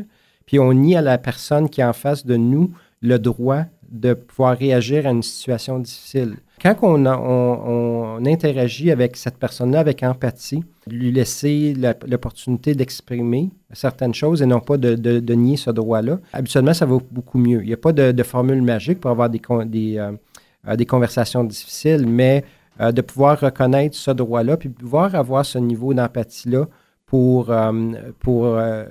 [0.46, 4.14] Puis on nie à la personne qui est en face de nous le droit de
[4.14, 6.36] pouvoir réagir à une situation difficile.
[6.62, 11.74] Quand on, interagit avec cette personne-là avec empathie, lui laisser
[12.06, 17.38] l'opportunité d'exprimer certaines choses et non pas de, nier ce droit-là, habituellement, ça va beaucoup
[17.38, 17.62] mieux.
[17.62, 22.06] Il n'y a pas de, formule magique pour avoir des, des, euh, des conversations difficiles,
[22.06, 22.44] mais
[22.80, 26.64] euh, de pouvoir reconnaître ce droit-là, puis pouvoir avoir ce niveau d'empathie-là
[27.04, 27.72] pour, euh,
[28.20, 28.86] pour euh,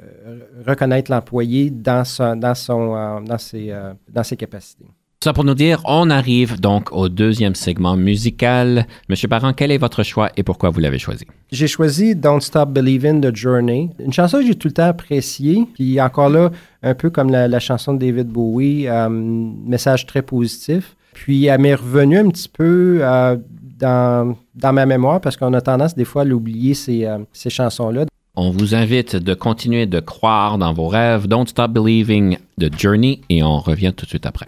[0.68, 2.04] reconnaître l'employé dans,
[2.36, 3.74] dans, son, dans, ses,
[4.08, 4.86] dans ses capacités.
[5.24, 8.86] Ça pour nous dire, on arrive donc au deuxième segment musical.
[9.10, 11.26] Monsieur Parent, quel est votre choix et pourquoi vous l'avez choisi?
[11.52, 15.68] J'ai choisi Don't Stop Believing the Journey, une chanson que j'ai tout le temps appréciée,
[15.74, 16.52] puis encore là,
[16.84, 20.96] un peu comme la, chanson de David Bowie, message très positif.
[21.14, 23.02] Puis elle m'est revenue un petit peu
[23.80, 24.36] dans,
[24.74, 28.06] ma mémoire parce qu'on a tendance des fois à l'oublier, ces, euh, ces chansons-là.
[28.36, 31.28] On vous invite de continuer de croire dans vos rêves.
[31.28, 34.46] Don't Stop Believing de Journey et on revient tout de suite après.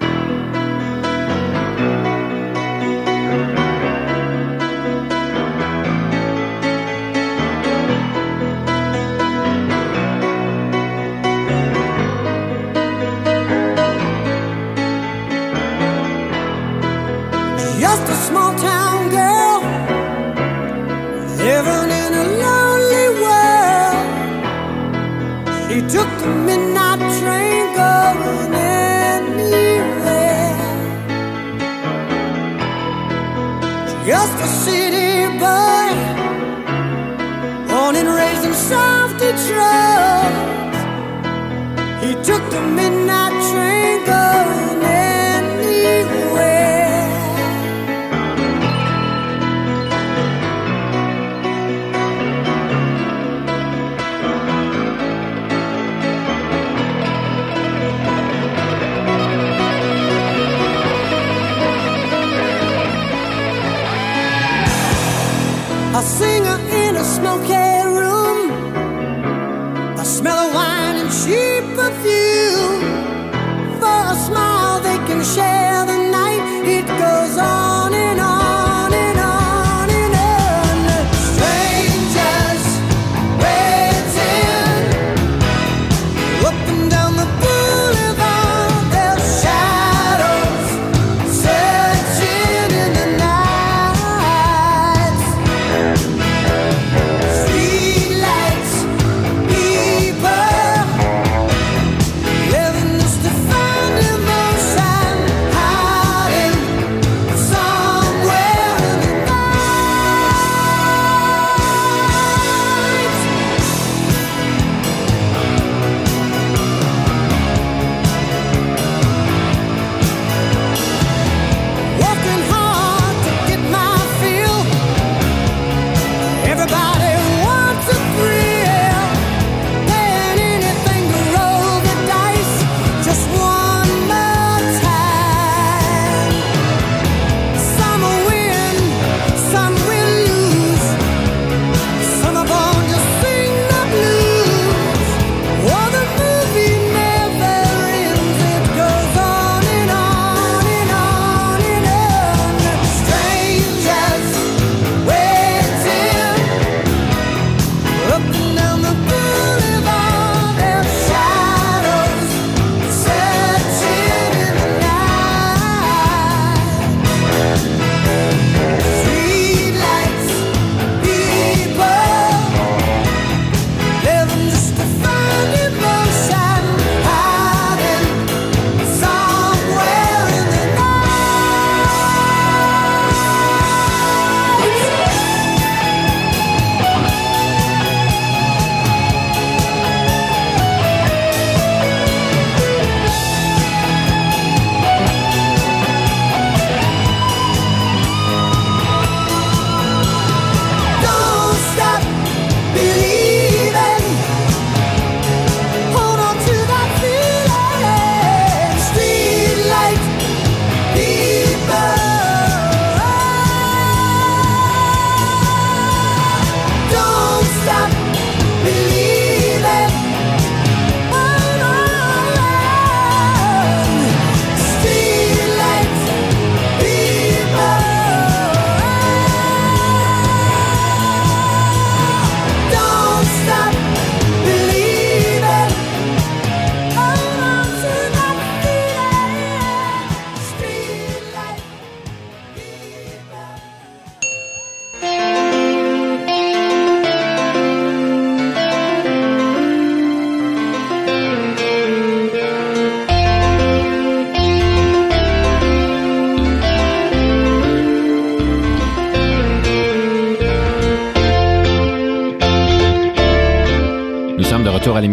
[38.71, 40.79] off the drugs.
[42.03, 43.00] He took them in.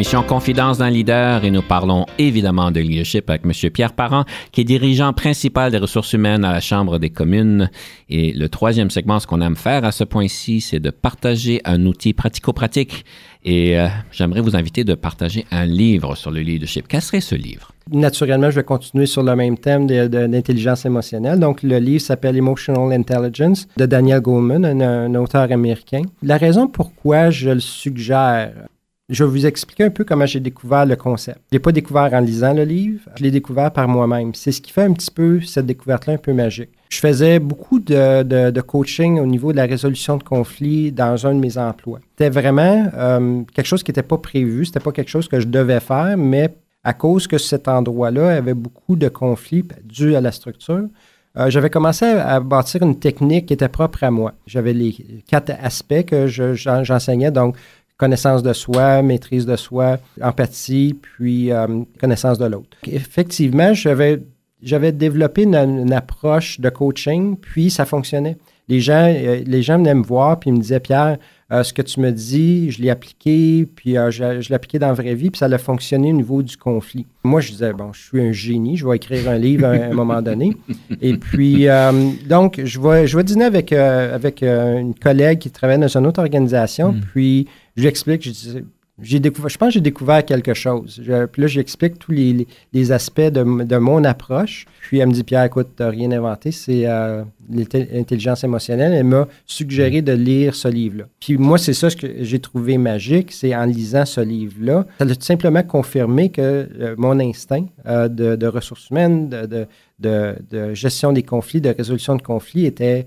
[0.09, 3.71] L'émission Confidence d'un leader et nous parlons évidemment de leadership avec M.
[3.71, 7.69] Pierre Parent, qui est dirigeant principal des ressources humaines à la Chambre des communes.
[8.09, 11.85] Et le troisième segment, ce qu'on aime faire à ce point-ci, c'est de partager un
[11.85, 13.05] outil pratico-pratique.
[13.45, 16.87] Et euh, j'aimerais vous inviter de partager un livre sur le leadership.
[16.89, 17.73] Quel serait ce livre?
[17.93, 21.39] Naturellement, je vais continuer sur le même thème d'intelligence émotionnelle.
[21.39, 26.01] Donc, le livre s'appelle Emotional Intelligence de Daniel Goleman, un, un, auteur américain.
[26.23, 28.53] La raison pourquoi je le suggère,
[29.09, 31.39] je vais vous expliquer un peu comment j'ai découvert le concept.
[31.39, 34.35] Je ne l'ai pas découvert en lisant le livre, je l'ai découvert par moi-même.
[34.35, 36.71] C'est ce qui fait un petit peu cette découverte-là un peu magique.
[36.91, 41.41] Je faisais beaucoup de, coaching au niveau de la résolution de conflits dans un de
[41.41, 42.01] mes emplois.
[42.11, 45.47] C'était vraiment euh, quelque chose qui n'était pas prévu, c'était pas quelque chose que je
[45.47, 50.33] devais faire, mais à cause que cet endroit-là avait beaucoup de conflits dus à la
[50.33, 50.89] structure,
[51.37, 54.33] euh, j'avais commencé à, bâtir une technique qui était propre à moi.
[54.47, 57.57] J'avais les quatre aspects que j'enseignais, donc
[57.99, 61.67] connaissance de soi, maîtrise de soi, empathie, puis euh,
[62.01, 62.79] connaissance de l'autre.
[62.87, 64.23] Effectivement, j'avais,
[64.63, 68.39] j'avais développé une, approche de coaching, puis ça fonctionnait.
[68.69, 71.19] Les gens, euh, les gens venaient me voir, puis ils me disaient, Pierre,
[71.51, 74.89] euh, ce que tu me dis, je l'ai appliqué, puis je, je l'ai appliqué dans
[74.89, 77.07] la vraie vie, puis ça a fonctionné au niveau du conflit.
[77.25, 79.95] Moi, je disais, bon, je suis un génie, je vais écrire un livre à, un
[79.95, 80.57] moment donné.
[81.01, 81.67] Et puis,
[82.29, 86.21] donc, je vais, je vais dîner avec, avec une collègue qui travaille dans une autre
[86.21, 87.01] organisation, mm.
[87.13, 88.61] puis je lui explique, je
[89.01, 91.01] j'ai découvert, je pense que j'ai découvert quelque chose.
[91.33, 94.67] puis là, j'explique tous les, les, aspects de, de, mon approche.
[94.83, 98.93] Puis elle me dit, Pierre, écoute, tu n'as rien inventé, c'est euh, l'intelligence émotionnelle.
[98.93, 101.05] Elle m'a suggéré de lire ce livre-là.
[101.21, 105.09] Puis moi, c'est ça que j'ai trouvé magique, c'est en lisant ce livre-là, ça a
[105.09, 109.67] tout simplement confirmé que euh, mon instinct euh, de, de, ressources humaines, de, de,
[109.99, 113.07] de, gestion des conflits, de résolution de conflits était,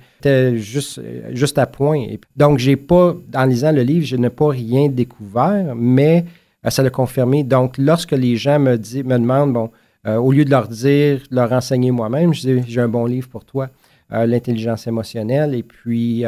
[0.55, 1.01] juste,
[1.31, 2.05] juste à point.
[2.35, 6.25] donc, j'ai pas, en lisant le livre, je n'ai pas rien découvert, mais
[6.65, 7.43] euh, ça l'a confirmé.
[7.43, 9.71] Donc, lorsque les gens me, me demandent, bon,
[10.07, 13.29] euh, au lieu de leur dire, leur enseigner moi-même, je dis, j'ai un bon livre
[13.29, 13.69] pour toi.
[14.13, 15.55] Euh, l'intelligence émotionnelle.
[15.55, 16.25] Et puis,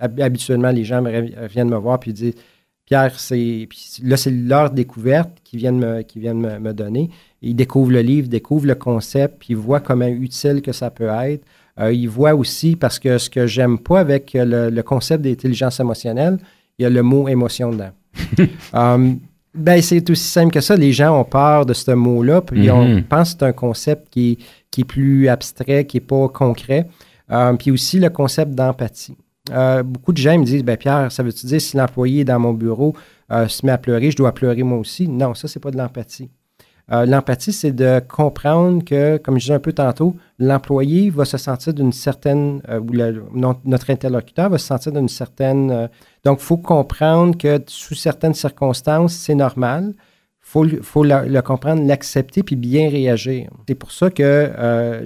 [0.00, 2.34] habituellement, les gens me, viennent me voir puis disent
[2.86, 3.68] Pierre, c'est
[4.02, 7.10] là, c'est leur découverte qu'ils viennent, me, viennent me, donner.
[7.42, 11.08] Ils découvrent le livre, découvrent le concept, puis ils voient comment utile que ça peut
[11.08, 11.44] être.
[11.78, 16.38] Euh, ils voient aussi, parce que ce que j'aime pas avec le, concept d'intelligence émotionnelle,
[16.78, 17.90] il y a le mot émotion dedans.
[18.74, 19.14] Euh,
[19.54, 20.76] ben, c'est aussi simple que ça.
[20.76, 23.02] Les gens ont peur de ce mot-là, puis on mm-hmm.
[23.04, 24.38] pense que c'est un concept qui,
[24.70, 26.86] qui, est plus abstrait, qui n'est pas concret.
[27.30, 29.16] Euh, puis aussi le concept d'empathie.
[29.50, 32.38] Euh, beaucoup de gens me disent ben Pierre, ça veut-tu dire si l'employé est dans
[32.38, 32.94] mon bureau
[33.30, 35.08] euh, se met à pleurer, je dois pleurer moi aussi?
[35.08, 36.30] Non, ça, c'est pas de l'empathie.
[36.90, 41.36] Euh, l'empathie, c'est de comprendre que, comme je disais un peu tantôt, l'employé va se
[41.36, 42.92] sentir d'une certaine, ou
[43.64, 45.88] notre interlocuteur va se sentir d'une certaine.
[46.24, 49.94] donc, il faut comprendre que sous certaines circonstances, c'est normal.
[50.54, 53.50] Il faut, le, comprendre, l'accepter puis bien réagir.
[53.68, 54.50] C'est pour ça que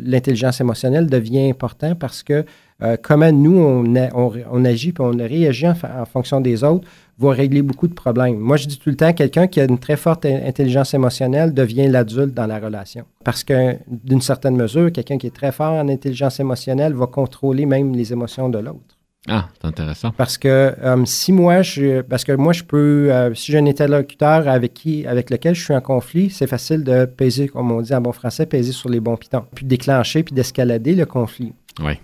[0.05, 2.45] l'intelligence émotionnelle devient important parce que
[2.83, 6.87] euh, comment nous, on, agit et on réagit en, fonction des autres
[7.19, 8.39] va régler beaucoup de problèmes.
[8.39, 11.87] Moi, je dis tout le temps, quelqu'un qui a une très forte intelligence émotionnelle devient
[11.87, 13.05] l'adulte dans la relation.
[13.25, 17.67] Parce que, d'une certaine mesure, quelqu'un qui est très fort en intelligence émotionnelle va contrôler
[17.67, 18.97] même les émotions de l'autre.
[19.29, 20.11] Ah, c'est intéressant.
[20.17, 20.49] Parce que
[20.83, 24.75] euh, si moi, je, parce que moi, je peux, euh, si j'ai un interlocuteur avec
[24.75, 28.01] qui, avec lequel je suis en conflit, c'est facile de peser, comme on dit en
[28.01, 31.53] bon français, peser sur les bons pitons, puis déclencher, puis d'escalader le conflit.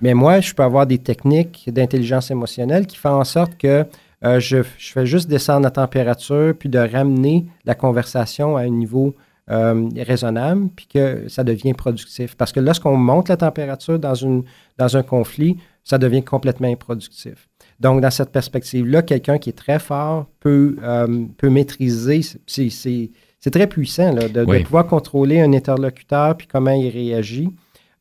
[0.00, 3.84] Mais moi, je peux avoir des techniques d'intelligence émotionnelle qui font en sorte que
[4.24, 9.14] euh, je, fais juste descendre la température, puis de ramener la conversation à un niveau
[9.50, 12.34] euh, raisonnable, puis que ça devient productif.
[12.36, 14.44] Parce que lorsqu'on monte la température dans, une,
[14.76, 17.48] dans un conflit, ça devient complètement improductif.
[17.80, 23.68] Donc, dans cette perspective-là, quelqu'un qui est très fort peut, euh, peut maîtriser, c'est très
[23.68, 27.50] puissant là, de, de, pouvoir contrôler un interlocuteur, puis comment il réagit.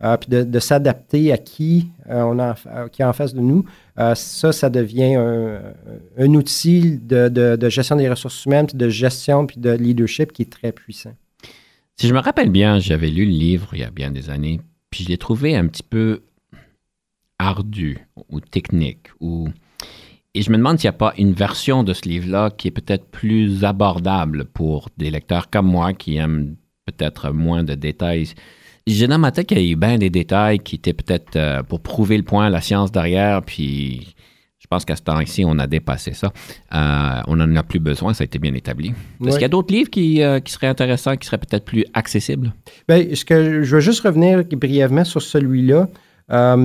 [0.03, 3.41] Euh, puis de, s'adapter à qui euh, on a, euh, qui est en face de
[3.41, 3.65] nous,
[4.13, 9.71] ça, ça devient un, outil de, gestion des ressources humaines, puis de gestion, puis de
[9.71, 11.15] leadership qui est très puissant.
[11.95, 14.62] Si je me rappelle bien, j'avais lu le livre il y a bien des années,
[14.91, 16.21] puis je l'ai trouvé un petit peu
[17.39, 17.97] ardu
[18.29, 19.07] ou technique.
[19.19, 19.49] Ou...
[20.36, 22.71] Et je me demande s'il n'y a pas une version de ce livre-là qui est
[22.71, 26.55] peut-être plus abordable pour des lecteurs comme moi qui aiment
[26.86, 28.27] peut-être moins de détails
[28.88, 31.63] j'ai dans ma tête qu'il y a eu bien des détails qui étaient peut-être euh,
[31.63, 34.15] pour prouver le point, la science derrière, puis
[34.60, 36.32] je pense qu'à ce temps-ci, on a dépassé ça.
[36.73, 38.93] Euh, on n'en a plus besoin, ça a été bien établi.
[39.26, 41.86] Est-ce qu'il y a d'autres livres qui, euh, qui, seraient intéressants, qui seraient peut-être plus
[41.93, 42.54] accessibles?
[42.88, 45.88] Bien, ce que je veux juste revenir brièvement sur celui-là.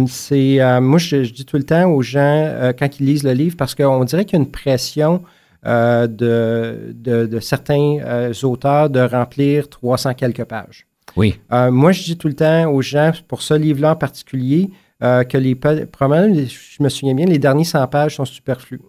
[0.07, 3.75] c'est moi, je, dis tout le temps aux gens quand ils lisent le livre, parce
[3.75, 5.23] qu'on dirait qu'il y a une pression
[5.65, 10.87] de, de, de certains auteurs de remplir 300 quelques pages.
[11.17, 11.39] Oui.
[11.53, 14.71] Euh, moi, je dis tout le temps aux gens, pour ce livre-là en particulier,
[15.03, 18.81] euh, que les, probablement, je me souviens bien, les derniers 100 pages sont superflus.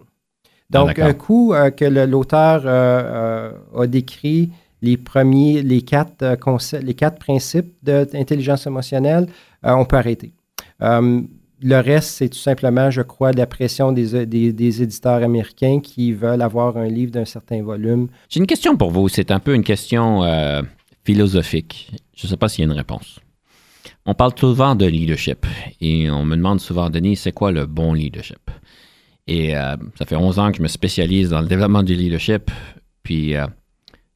[0.70, 6.94] Donc, Ah, un coup euh, que l'auteur a décrit les premiers, les quatre, concepts, les
[6.94, 9.28] quatre principes d'intelligence émotionnelle,
[9.64, 10.34] on peut arrêter.
[11.66, 16.12] Le reste, c'est tout simplement, je crois, la pression des, des- des éditeurs américains qui
[16.12, 18.10] veulent avoir un livre d'un certain volume.
[18.28, 19.08] J'ai une question pour vous.
[19.08, 20.62] C'est un peu une question euh,
[21.06, 21.92] philosophique.
[22.16, 23.20] Je ne sais pas s'il y a une réponse.
[24.06, 25.46] On parle souvent de leadership
[25.80, 28.52] et on me demande souvent, Denis, c'est quoi le bon leadership?
[29.28, 32.52] Et euh, ça fait 11 ans que je me spécialise dans le développement du leadership.
[33.04, 33.48] Puis euh,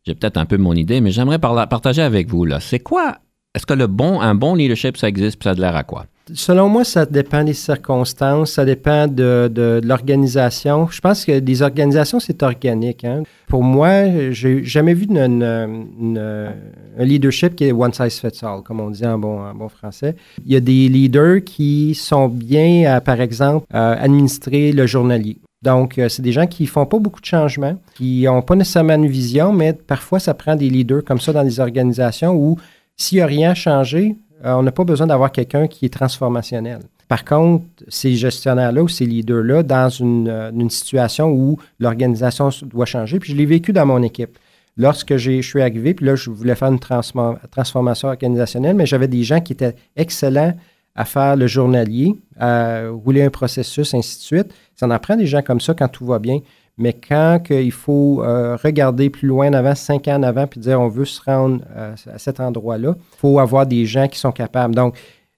[0.06, 2.46] j'ai peut-être un peu mon idée, mais j'aimerais partager avec vous.
[2.46, 2.60] là.
[2.60, 3.20] C'est quoi?
[3.56, 5.40] Est-ce que le bon, un bon leadership, ça existe?
[5.40, 6.06] Puis ça a de l'air à quoi?
[6.34, 10.88] Selon moi, ça dépend des circonstances, ça dépend de, de- l'organisation.
[10.90, 13.06] Je pense que des organisations, c'est organique.
[13.06, 13.24] hein.
[13.48, 16.52] Pour moi, j'ai jamais vu un
[17.00, 20.16] leadership qui est one size fits all, comme on dit en bon, en bon français.
[20.46, 25.38] Il y a des leaders qui sont bien, par exemple, à administrer le journalier.
[25.64, 28.94] Donc, euh, c'est des gens qui font pas beaucoup de changements, qui n'ont pas nécessairement
[28.94, 32.58] une vision, mais parfois, ça prend des leaders comme ça dans des organisations où
[32.96, 36.80] s'il n'y a rien changé, euh, on n'a pas besoin d'avoir quelqu'un qui est transformationnel.
[37.08, 43.20] Par contre, ces gestionnaires-là ou ces leaders-là, dans une, euh, situation où l'organisation doit changer,
[43.20, 44.38] puis je l'ai vécu dans mon équipe.
[44.76, 49.24] Lorsque je suis arrivé, puis là, je voulais faire une transformation organisationnelle, mais j'avais des
[49.24, 50.54] gens qui étaient excellents
[50.94, 54.54] à faire le journalier, à rouler un processus, ainsi de suite.
[54.76, 56.40] Ça en prend des gens comme ça quand tout va bien.
[56.78, 60.80] Mais quand il faut euh, regarder plus loin en avant, cinq ans avant, puis dire
[60.80, 64.32] on veut se rendre euh, à cet endroit-là, il faut avoir des gens qui sont
[64.32, 64.76] capables.
[64.76, 64.96] Donc,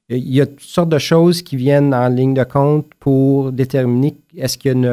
[0.10, 4.18] il y a toutes sortes de choses qui viennent en ligne de compte pour déterminer
[4.36, 4.86] est-ce qu'il y a une,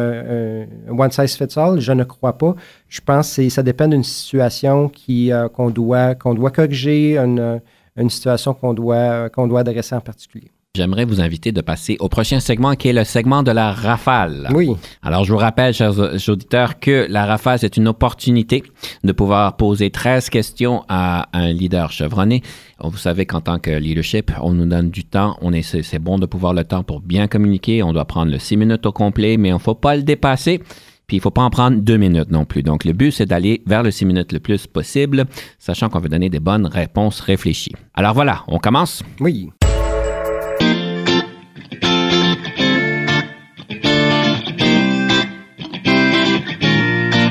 [0.91, 1.81] un one size fits all?
[1.81, 2.55] Je ne crois pas.
[2.89, 7.61] Je pense que ça dépend d'une situation euh, qu'on, doit, qu'on doit corriger, une,
[7.97, 10.51] une situation qu'on doit, qu'on doit adresser en particulier.
[10.77, 14.47] J'aimerais vous inviter de passer au prochain segment qui est le segment de la rafale.
[14.53, 14.71] Oui.
[15.03, 18.63] Alors, je vous rappelle, chers auditeurs, que la rafale, c'est une opportunité
[19.03, 22.43] de pouvoir poser 13 questions à un leader chevronné.
[22.79, 25.39] Vous savez qu'en tant que leadership, on nous donne du temps.
[25.41, 27.83] On est, c'est, bon de pouvoir le temps pour bien communiquer.
[27.83, 30.59] On doit prendre le 6 minutes au complet, mais on ne faut pas le dépasser.
[31.07, 32.63] Puis il ne faut pas en prendre deux minutes non plus.
[32.63, 35.25] Donc, le but, c'est d'aller vers le 6 minutes le plus possible,
[35.59, 37.73] sachant qu'on veut donner des bonnes réponses réfléchies.
[37.95, 39.03] Alors voilà, on commence.
[39.21, 39.49] Oui.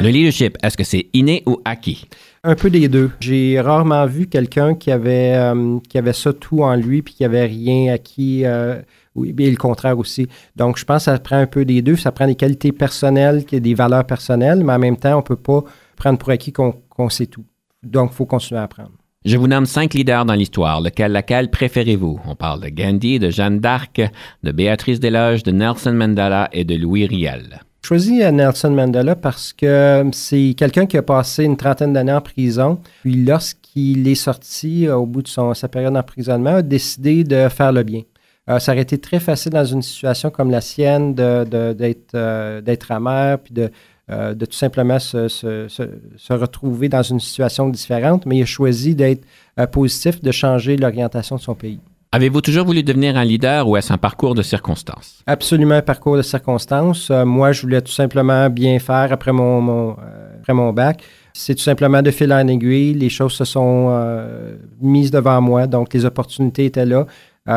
[0.06, 2.06] Le leadership, est-ce que c'est inné ou acquis?
[2.44, 3.10] Un peu des deux.
[3.22, 7.26] J'ai rarement vu quelqu'un qui avait, euh, qui avait ça tout en lui puis qui
[7.26, 8.46] avait rien acquis.
[8.46, 8.84] Euh,
[9.16, 10.28] oui, et le contraire aussi.
[10.56, 11.96] Donc, je pense que ça prend un peu des deux.
[11.96, 15.36] Ça prend des qualités personnelles, des valeurs personnelles, mais en même temps, on ne peut
[15.38, 15.64] pas
[15.96, 17.46] prendre pour acquis qu'on sait tout.
[17.82, 18.92] Donc, il faut continuer à apprendre.
[19.26, 20.82] Je vous nomme cinq leaders dans l'histoire.
[20.82, 22.20] Lequel, laquelle préférez-vous?
[22.28, 24.00] On parle de Gandhi, de Jeanne d'Arc,
[24.44, 27.60] de Béatrice Desloges, de Nelson Mandela et de Louis Riel.
[27.92, 32.80] Euh, Nelson Mandela parce que c'est quelqu'un qui a passé une trentaine d'années en prison.
[33.02, 37.48] Puis lorsqu'il est sorti euh, au bout de son, sa période d'emprisonnement, a décidé de
[37.50, 38.02] faire le bien.
[38.50, 42.12] Euh, ça aurait été très facile dans une situation comme la sienne de- de- d'être
[42.16, 43.72] euh, d'être amer, puis de,
[44.12, 49.24] euh, de tout simplement se, retrouver dans une situation différente, mais il a choisi d'être
[49.60, 51.80] euh, positif, de changer l'orientation de son pays.
[52.16, 55.22] Avez-vous toujours voulu devenir un leader ou est-ce un parcours de circonstances?
[55.28, 57.12] Absolument un parcours de circonstances.
[57.12, 61.04] Euh, moi, je voulais tout simplement bien faire après mon, mon, euh, après mon bac.
[61.34, 62.94] C'est tout simplement de fil en aiguille.
[62.94, 67.06] Les choses se sont euh, mises devant moi, donc les opportunités étaient là.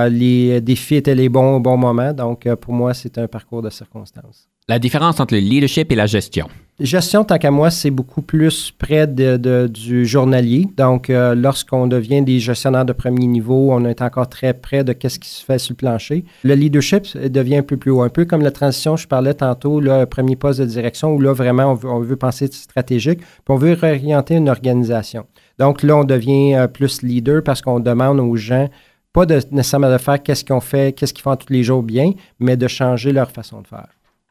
[0.08, 2.12] Les défis étaient les bons au bon moment.
[2.12, 4.48] Donc, pour moi, c'est un parcours de circonstances.
[4.66, 6.48] La différence entre le leadership et la gestion?
[6.80, 10.68] Gestion, tant qu'à moi, c'est beaucoup plus près de, du journalier.
[10.76, 14.94] Donc, euh, lorsqu'on devient des gestionnaires de premier niveau, on est encore très près de
[15.08, 16.24] ce qui se fait sur le plancher.
[16.44, 19.80] Le leadership devient un peu plus haut, un peu comme la transition, je parlais tantôt,
[19.80, 23.26] là, premier poste de direction, où là, vraiment, on veut, on veut penser stratégique, puis
[23.48, 25.26] on veut réorienter une organisation.
[25.58, 28.68] Donc, là, on devient euh, plus leader parce qu'on demande aux gens
[29.12, 31.82] pas de, nécessairement de faire qu'est-ce qu'ils ont fait, qu'est-ce qu'ils font tous les jours
[31.82, 33.88] bien, mais de changer leur façon de faire.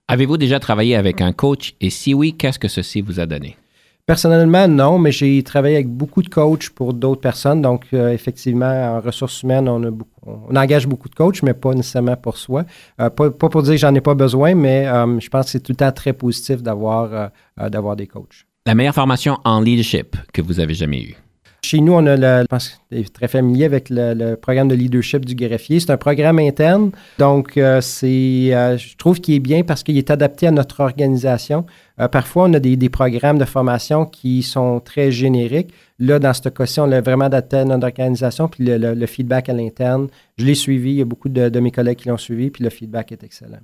[0.10, 1.74] Avez-vous déjà travaillé avec un coach?
[1.82, 3.58] Et si oui, qu'est-ce que ceci vous a donné?
[4.06, 7.62] Personnellement, non, mais j'ai travaillé avec beaucoup de coachs pour d'autres personnes.
[7.62, 11.54] Donc, euh, effectivement, en ressources humaines, on, a beaucoup, on engage beaucoup de coachs, mais
[11.54, 12.64] pas nécessairement pour soi.
[13.02, 15.52] Euh, pas, pas pour dire que j'en ai pas besoin, mais euh, je pense que
[15.52, 18.46] c'est tout le temps très positif d'avoir d'avoir des coachs.
[18.66, 21.18] La meilleure formation en leadership que vous avez jamais eue?
[21.64, 24.68] Chez nous, on a, le, je pense que tu es très familier avec le, programme
[24.68, 25.80] de leadership du greffier.
[25.80, 29.98] C'est un programme interne, donc euh, c'est, euh, je trouve qu'il est bien parce qu'il
[29.98, 31.66] est adapté à notre organisation.
[32.00, 35.74] Euh, parfois, on a des, programmes de formation qui sont très génériques.
[36.00, 39.54] Là, dans ce cas-ci, on l'a vraiment adapté à notre organisation, puis le feedback à
[39.54, 40.08] l'interne.
[40.38, 42.64] Je l'ai suivi, il y a beaucoup de, de mes collègues qui l'ont suivi, puis
[42.64, 43.60] le feedback est excellent.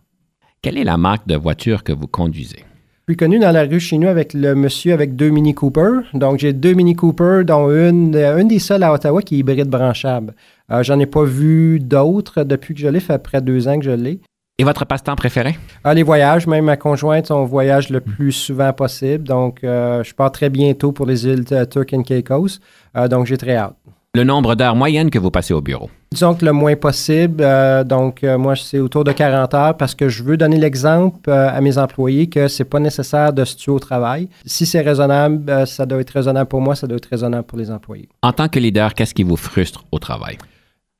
[0.62, 2.66] Quelle est la marque de voiture que vous conduisez?
[3.06, 6.00] Plus connu dans la rue chez nous avec le monsieur avec deux Mini Cooper.
[6.14, 9.38] Donc, j'ai deux Mini Cooper, dont une, euh, une des seules à Ottawa qui est
[9.40, 10.34] hybride branchable.
[10.72, 13.78] Euh, J'en ai pas vu d'autres depuis que je l'ai, fait près de deux ans
[13.78, 14.22] que je l'ai.
[14.60, 15.58] Et votre passe-temps préféré?
[15.84, 19.24] Ah, les voyages, même ma conjointe, on voyage le plus souvent possible.
[19.24, 22.60] Donc, euh, je pars très bientôt pour les îles Turk and Caicos.
[22.96, 23.76] Euh, donc, j'ai très hâte.
[24.16, 25.90] Le nombre d'heures moyennes que vous passez au bureau?
[26.12, 27.42] Disons que le moins possible.
[27.44, 31.32] euh, donc, euh, moi, c'est autour de 40 heures parce que je veux donner l'exemple
[31.32, 34.30] euh, à mes employés que c'est pas nécessaire de se tuer au travail.
[34.46, 37.58] Si c'est raisonnable, euh, ça doit être raisonnable pour moi, ça doit être raisonnable pour
[37.58, 38.08] les employés.
[38.22, 40.38] En tant que leader, qu'est-ce qui vous frustre au travail?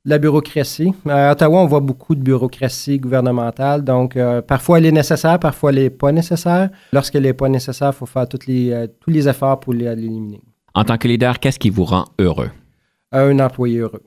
[0.04, 0.92] La bureaucratie.
[1.08, 3.84] À Ottawa, on voit beaucoup de bureaucratie gouvernementale.
[3.84, 6.68] Donc, euh, parfois, elle est nécessaire, parfois, elle n'est pas nécessaire.
[6.92, 10.40] Lorsqu'elle n'est pas nécessaire, il faut faire toutes les, euh, tous les efforts pour l'éliminer.
[10.74, 12.50] En tant que leader, qu'est-ce qui vous rend heureux?
[13.14, 14.02] Un employé heureux.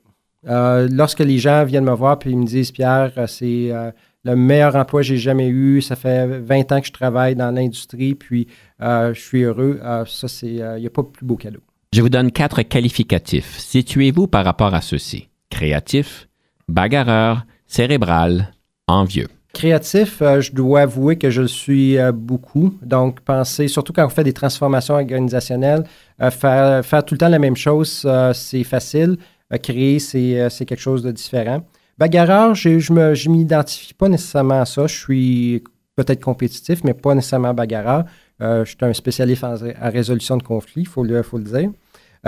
[0.46, 3.90] Euh, lorsque les gens viennent me voir puis ils me disent Pierre, euh, c'est euh,
[4.24, 7.50] le meilleur emploi que j'ai jamais eu, ça fait 20 ans que je travaille dans
[7.50, 8.46] l'industrie, puis
[8.80, 10.26] je suis heureux, ça.
[10.42, 11.60] Il n'y a pas plus beau cadeau.
[11.92, 13.58] Je vous donne quatre qualificatifs.
[13.58, 15.28] Situez-vous par rapport à ceux-ci.
[15.48, 16.28] Créatif,
[16.68, 18.52] bagarreur, cérébral,
[18.86, 19.28] envieux.
[19.58, 22.78] Créatif, euh, je dois avouer que je le suis euh, beaucoup.
[22.80, 25.82] Donc, penser, surtout quand on fait des transformations organisationnelles,
[26.22, 29.16] euh, faire, faire tout le temps la même chose, c'est facile.
[29.60, 31.66] Créer, c'est quelque chose de différent.
[31.98, 34.86] Bagarreur, je ne m'identifie pas nécessairement à ça.
[34.86, 35.64] Je suis
[35.96, 38.04] peut-être compétitif, mais pas nécessairement bagarreur.
[38.38, 39.56] Je suis un spécialiste en,
[39.90, 41.70] résolution de conflits, il faut le, faut le dire.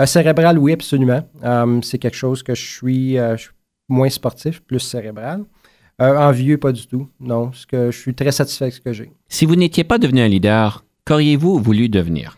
[0.05, 1.23] Cérébral, oui, absolument.
[1.81, 3.51] C'est quelque chose que je suis, je suis
[3.87, 5.45] moins sportif, plus cérébral.
[6.01, 7.07] Euh, envieux, pas du tout.
[7.19, 9.11] Non, que je suis très satisfait avec ce que j'ai.
[9.27, 12.37] Si vous n'étiez pas devenu un leader, qu'auriez-vous voulu devenir?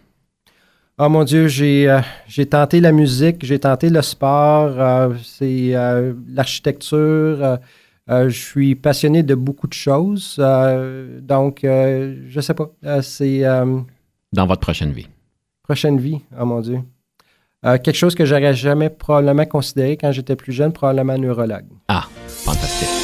[1.00, 5.74] Oh mon Dieu, j'ai euh, j'ai tenté la musique, j'ai tenté le sport, euh, c'est
[5.76, 7.58] euh, l'architecture.
[8.08, 10.36] je suis passionné de beaucoup de choses.
[11.22, 12.70] donc, je sais pas.
[13.02, 13.42] c'est
[14.34, 15.08] Dans votre prochaine vie.
[15.64, 16.80] prochaine vie, oh mon Dieu.
[17.66, 21.66] Euh, quelque chose que j'aurais jamais probablement considéré quand j'étais plus jeune, probablement neurologue.
[21.88, 23.03] Ah, fantastique.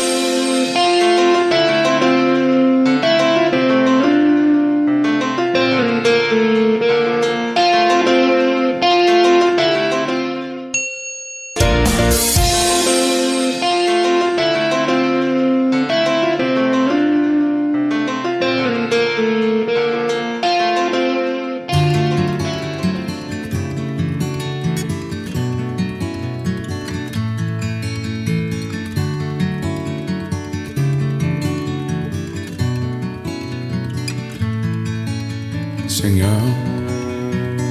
[36.09, 36.41] Seigneur,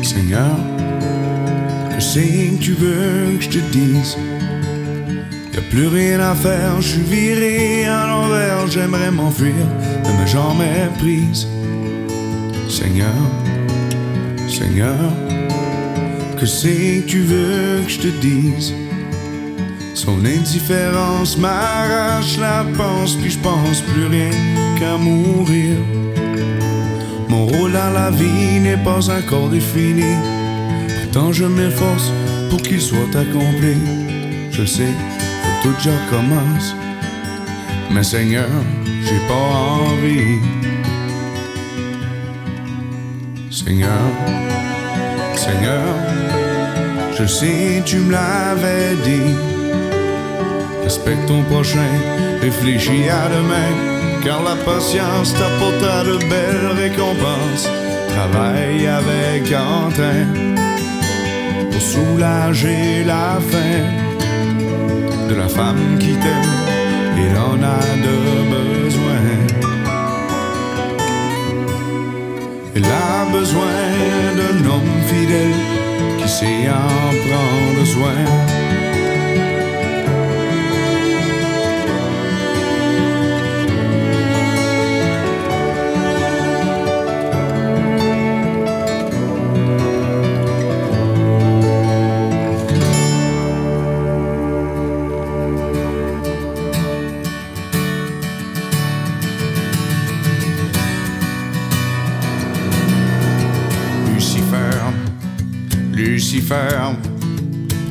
[0.01, 0.57] Seigneur,
[1.91, 4.17] que c'est que tu veux que je te dise?
[5.53, 9.67] Y a plus rien à faire, je suis viré à l'envers, j'aimerais m'enfuir
[10.05, 10.63] de ma jambe
[10.99, 11.49] prise.
[12.69, 13.23] Seigneur,
[14.49, 15.13] Seigneur,
[16.39, 18.73] que c'est que tu veux que je te dise?
[19.95, 24.31] Son indifférence m'arrache la pense, puis je pense plus rien
[24.79, 25.75] qu'à mourir.
[27.29, 30.17] Mon rôle dans la vie n'est pas encore défini.
[31.03, 32.11] Pourtant je m'efforce
[32.51, 33.77] pour qu'il soit accompli.
[34.51, 34.93] Je sais,
[35.43, 36.75] faut tout déjà commence.
[37.91, 38.49] Mais Seigneur,
[39.05, 40.39] j'ai pas envie.
[43.51, 44.11] Seigneur,
[45.35, 45.95] Seigneur,
[47.19, 49.35] je sais, tu me l'avais dit.
[50.85, 51.91] Respecte ton prochain,
[52.41, 57.69] réfléchis à demain, car la patience t'apportera de belles récompenses.
[58.15, 60.27] Travaille avec entrain
[61.71, 64.09] pour soulager la faim
[65.29, 66.57] de la femme qui t'aime,
[67.17, 68.17] il en a de
[68.55, 69.25] besoin.
[72.75, 73.79] Il a besoin
[74.39, 75.61] d'un homme fidèle
[76.19, 78.88] qui sait en prendre soin.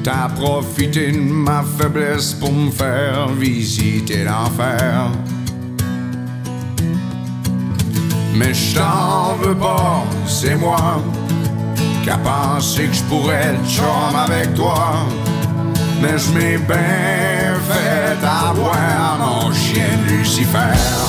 [0.08, 5.12] T'as profité de ma faiblesse pour me faire visiter l'enfer.
[8.34, 11.02] Mais je t'en veux pas, c'est moi
[12.06, 15.06] qui a pensé que je pourrais chum avec toi.
[16.02, 21.07] Mais je m'ai bien fait avoir mon chien Lucifer.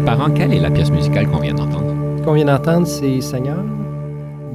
[0.00, 2.24] Monsieur Parent, quelle est la pièce musicale qu'on vient d'entendre?
[2.24, 3.62] Qu'on vient d'entendre, c'est Seigneur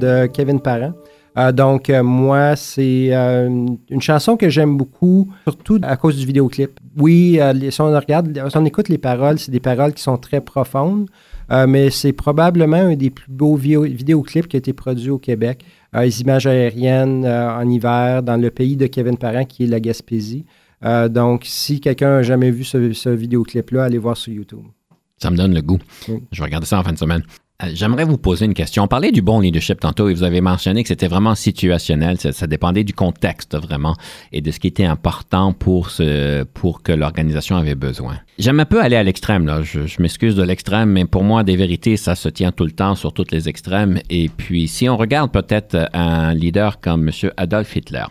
[0.00, 0.92] de Kevin Parent.
[1.38, 3.46] Euh, donc, euh, moi, c'est euh,
[3.88, 6.80] une, chanson que j'aime beaucoup, surtout à cause du vidéoclip.
[6.98, 7.38] Oui,
[7.70, 11.08] si, on regarde, si on écoute les paroles, c'est des paroles qui sont très profondes,
[11.68, 15.64] mais c'est probablement un des plus beaux vidéo- vidéoclips qui a été produit au Québec.
[15.94, 20.44] Les images aériennes en hiver dans le pays de Kevin Parent, qui est la Gaspésie.
[20.82, 24.64] Donc, si quelqu'un n'a jamais vu ce, ce vidéoclip-là, allez voir sur YouTube.
[25.18, 25.78] Ça me donne le goût.
[26.08, 27.22] Je vais regarder ça en fin de semaine.
[27.62, 28.82] Euh, J'aimerais vous poser une question.
[28.82, 32.20] On parlait du bon leadership tantôt et vous avez mentionné que c'était vraiment situationnel.
[32.20, 33.94] Ça, ça dépendait du contexte vraiment
[34.32, 38.18] et de ce qui était important pour, ce, pour que l'organisation avait besoin.
[38.38, 39.46] J'aime un peu aller à l'extrême.
[39.46, 39.62] Là.
[39.62, 42.72] Je, je m'excuse de l'extrême, mais pour moi, des vérités, ça se tient tout le
[42.72, 44.00] temps sur toutes les extrêmes.
[44.10, 47.30] Et puis, si on regarde peut-être un leader comme M.
[47.38, 48.04] Adolf Hitler,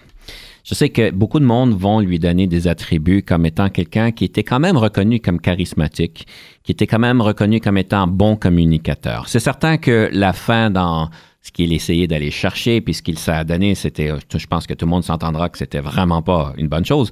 [0.66, 4.26] je sais que beaucoup de monde vont lui donner des attributs comme étant quelqu'un qui
[4.26, 6.26] était quand même reconnu comme charismatique,
[6.64, 9.30] qui était quand même reconnu comme étant bon communicateur.
[9.30, 11.10] C'est certain que la fin dans
[11.44, 14.86] ce qu'il essayait d'aller chercher, puis ce qu'il s'est donné, c'était, je pense que tout
[14.86, 17.12] le monde s'entendra que c'était vraiment pas une bonne chose.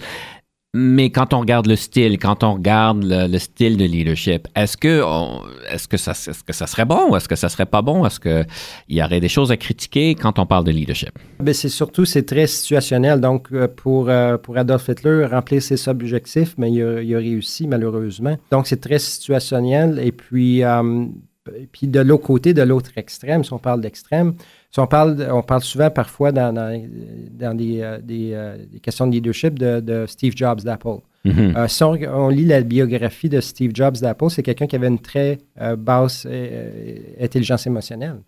[0.75, 4.75] Mais quand on regarde le style, quand on regarde le, le style de leadership, est-ce
[4.75, 5.03] que,
[5.71, 8.03] est-ce que ça, serait bon ou est-ce que ça serait pas bon?
[8.07, 8.47] Est-ce qu'il
[8.89, 11.11] y aurait des choses à critiquer quand on parle de leadership?
[11.39, 13.21] Ben, c'est surtout, c'est très situationnel.
[13.21, 18.35] Donc, euh, pour, euh, pour Adolf Hitler, remplir ses objectifs, mais il a, réussi malheureusement.
[18.49, 19.99] Donc, c'est très situationnel.
[20.03, 21.05] Et puis, euh,
[21.71, 24.33] puis de l'autre côté, de l'autre extrême, si on parle d'extrême,
[24.71, 26.81] si on parle, on parle souvent parfois dans, dans,
[27.31, 30.99] dans des, euh, des, euh, des questions de leadership de, de Steve Jobs d'Apple.
[31.25, 31.53] Mhm.
[31.55, 34.87] Euh, si on, on lit la biographie de Steve Jobs d'Apple, c'est quelqu'un qui avait
[34.87, 38.19] une très euh, basse euh, intelligence émotionnelle.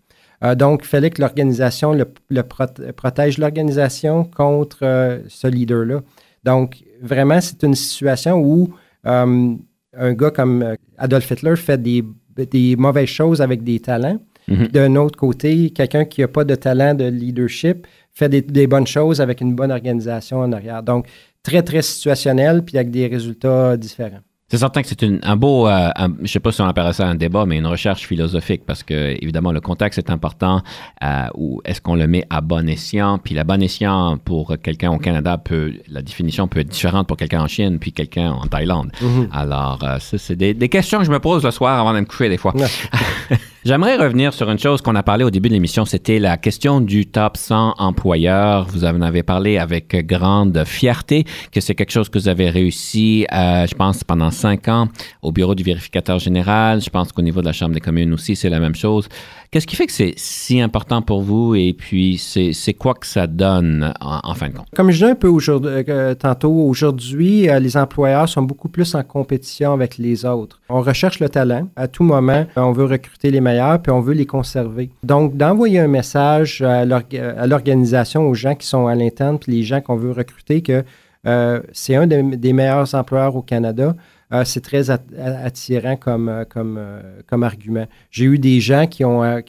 [0.58, 6.02] Donc, il fallait que l'organisation le, le prot- protège l'organisation contre ce leader-là.
[6.44, 8.68] Donc, vraiment, c'est une situation où
[9.02, 12.04] un gars comme Adolf Hitler fait des,
[12.44, 14.18] des mauvaises choses avec des talents.
[14.48, 14.68] Mhm.
[14.68, 18.86] D'un autre côté, quelqu'un qui n'a pas de talent de leadership fait des, des bonnes
[18.86, 20.82] choses avec une bonne organisation en arrière.
[20.82, 21.06] Donc,
[21.42, 24.20] très, très situationnel, puis avec des résultats différents.
[24.48, 26.92] C'est certain que c'est une- un beau, euh, un- je sais pas si on appellerait
[26.92, 30.62] ça un débat, mais une recherche philosophique parce que évidemment le contexte est important.
[31.02, 33.18] euh, ou est-ce qu'on le met à bon escient?
[33.18, 37.16] Puis la bon escient pour quelqu'un au Canada peut, la définition peut être différente pour
[37.16, 38.92] quelqu'un en Chine puis quelqu'un en Thaïlande.
[39.32, 42.00] Alors euh, ça c'est des, des questions que je me pose le soir avant de
[42.00, 42.54] me coucher des fois.
[43.66, 46.80] J'aimerais revenir sur une chose qu'on a parlé au début de l'émission, c'était la question
[46.80, 48.64] du top 100 employeurs.
[48.68, 53.26] Vous en avez parlé avec grande fierté que c'est quelque chose que vous avez réussi,
[53.32, 54.86] euh, je pense, pendant cinq ans
[55.20, 56.80] au bureau du vérificateur général.
[56.80, 59.08] Je pense qu'au niveau de la Chambre des communes aussi, c'est la même chose.
[59.50, 63.26] Qu'est-ce qui fait que c'est si important pour vous et puis c'est quoi que ça
[63.26, 64.66] donne en, fin de compte?
[64.74, 69.02] Comme je disais un peu euh, tantôt, aujourd'hui, euh, les employeurs sont beaucoup plus en
[69.02, 70.60] compétition avec les autres.
[70.68, 71.68] On recherche le talent.
[71.76, 74.90] À tout moment, on veut recruter les meilleurs, puis on veut les conserver.
[75.02, 79.52] Donc, d'envoyer un message à l'org- à l'organisation, aux gens qui sont à l'interne, puis
[79.52, 80.84] les gens qu'on veut recruter, que
[81.26, 83.96] euh, c'est un des meilleurs employeurs au Canada,
[84.32, 85.00] euh, c'est très at-
[85.44, 87.86] attirant comme, euh, euh, comme argument.
[88.10, 89.40] J'ai eu des gens qui ont, euh,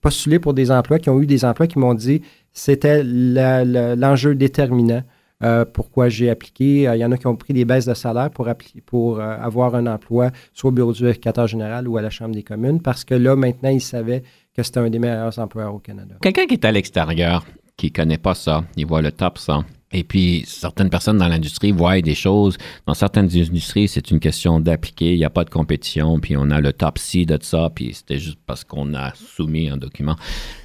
[0.00, 2.20] postulé pour des emplois, qui ont eu des emplois qui m'ont dit
[2.52, 5.02] c'était l'enjeu déterminant.
[5.74, 6.82] pourquoi j'ai appliqué.
[6.94, 8.48] Il y en a qui ont pris des baisses de salaire pour,
[8.86, 12.42] pour avoir un emploi, soit au bureau du vérificateur général ou à la Chambre des
[12.42, 14.22] communes, parce que là, maintenant, ils savaient
[14.56, 16.14] que c'était un des meilleurs employeurs au Canada.
[16.22, 17.44] Quelqu'un qui est à l'extérieur,
[17.76, 19.64] qui connaît pas ça, il voit le top 100.
[19.96, 22.58] Et puis, certaines personnes dans l'industrie voient des choses.
[22.84, 25.12] Dans certaines industries, c'est une question d'appliquer.
[25.12, 26.18] Il n'y a pas de compétition.
[26.18, 27.70] Puis, on a le top C de ça.
[27.72, 30.16] Puis, c'était juste parce qu'on a soumis un document.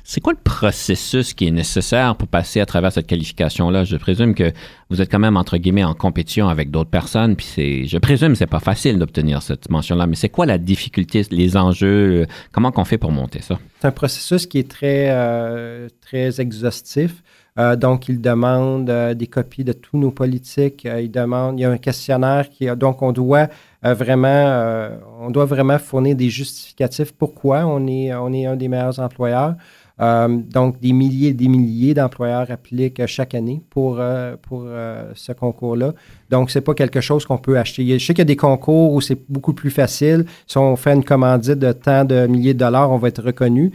[0.03, 3.83] C'est quoi le processus qui est nécessaire pour passer à travers cette qualification-là?
[3.83, 4.51] Je présume que
[4.89, 7.35] vous êtes quand même, entre guillemets, en compétition avec d'autres personnes.
[7.35, 10.07] Puis, je présume que c'est pas facile d'obtenir cette mention-là.
[10.07, 12.25] Mais c'est quoi la difficulté, les enjeux?
[12.51, 13.59] Comment qu'on fait pour monter ça?
[13.79, 17.21] C'est un processus qui est très, euh, très exhaustif.
[17.59, 20.85] Euh, donc, il demande euh, des copies de tous nos politiques.
[20.85, 23.47] Euh, il demande, il y a un questionnaire qui, donc on doit
[23.81, 24.89] vraiment,
[25.21, 29.55] on doit vraiment fournir des justificatifs pourquoi on est, on est un des meilleurs employeurs.
[30.01, 35.11] Euh, donc, des milliers et des milliers d'employeurs appliquent chaque année pour, euh, pour euh,
[35.13, 35.93] ce concours-là.
[36.29, 37.99] Donc, c'est pas quelque chose qu'on peut acheter.
[37.99, 40.25] Je sais qu'il y a des concours où c'est beaucoup plus facile.
[40.47, 43.71] Si on fait une commandite de tant de milliers de dollars, on va être reconnu.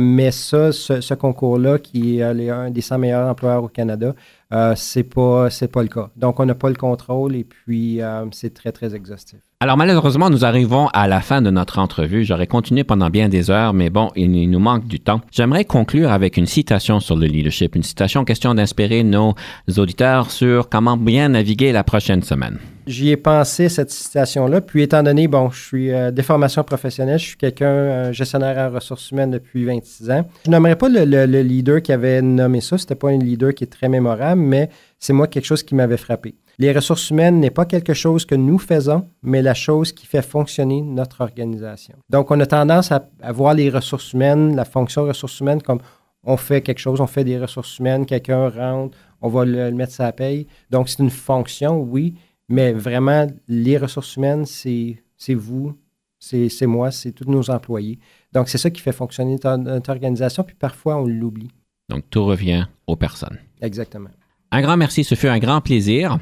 [0.00, 4.12] Mais ça, ce, ce concours-là, qui est un des 100 meilleurs employeurs au Canada,
[4.52, 6.10] euh, c'est pas, c'est pas le cas.
[6.16, 9.38] Donc, on n'a pas le contrôle et puis euh, c'est très, très exhaustif.
[9.60, 12.24] Alors malheureusement, nous arrivons à la fin de notre entrevue.
[12.24, 15.20] J'aurais continué pendant bien des heures, mais bon, il, il nous manque du temps.
[15.32, 19.34] J'aimerais conclure avec une citation sur le leadership, une citation question d'inspirer nos
[19.76, 22.58] auditeurs sur comment bien naviguer la prochaine semaine.
[22.88, 24.60] J'y ai pensé, cette citation-là.
[24.62, 27.68] Puis, étant donné, bon, je suis euh, de formation professionnelle, je suis quelqu'un,
[28.08, 30.26] un gestionnaire en ressources humaines depuis 26 ans.
[30.46, 32.78] Je n'aimerais pas le, le- le leader qui avait nommé ça.
[32.78, 35.98] C'était pas un leader qui est très mémorable, mais c'est moi quelque chose qui m'avait
[35.98, 36.34] frappé.
[36.58, 40.22] Les ressources humaines n'est pas quelque chose que nous faisons, mais la chose qui fait
[40.22, 41.94] fonctionner notre organisation.
[42.10, 45.78] Donc, on a tendance à, à voir les ressources humaines, la fonction ressources humaines comme
[46.24, 49.76] on fait quelque chose, on fait des ressources humaines, quelqu'un rentre, on va le, le
[49.76, 50.46] mettre sa paye.
[50.70, 52.14] Donc, c'est une fonction, oui,
[52.48, 55.74] mais vraiment, les ressources humaines, c'est vous,
[56.18, 57.98] c'est c'est moi, c'est tous nos employés.
[58.32, 61.50] Donc, c'est ça qui fait fonctionner notre, notre organisation, puis parfois, on l'oublie.
[61.88, 63.38] Donc tout revient aux personnes.
[63.60, 64.10] Exactement.
[64.50, 66.18] Un grand merci, ce fut un grand plaisir.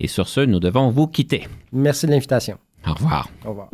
[0.00, 1.46] Et sur ce, nous devons vous quitter.
[1.72, 2.58] Merci de l'invitation.
[2.86, 3.28] Au revoir.
[3.44, 3.70] Au revoir.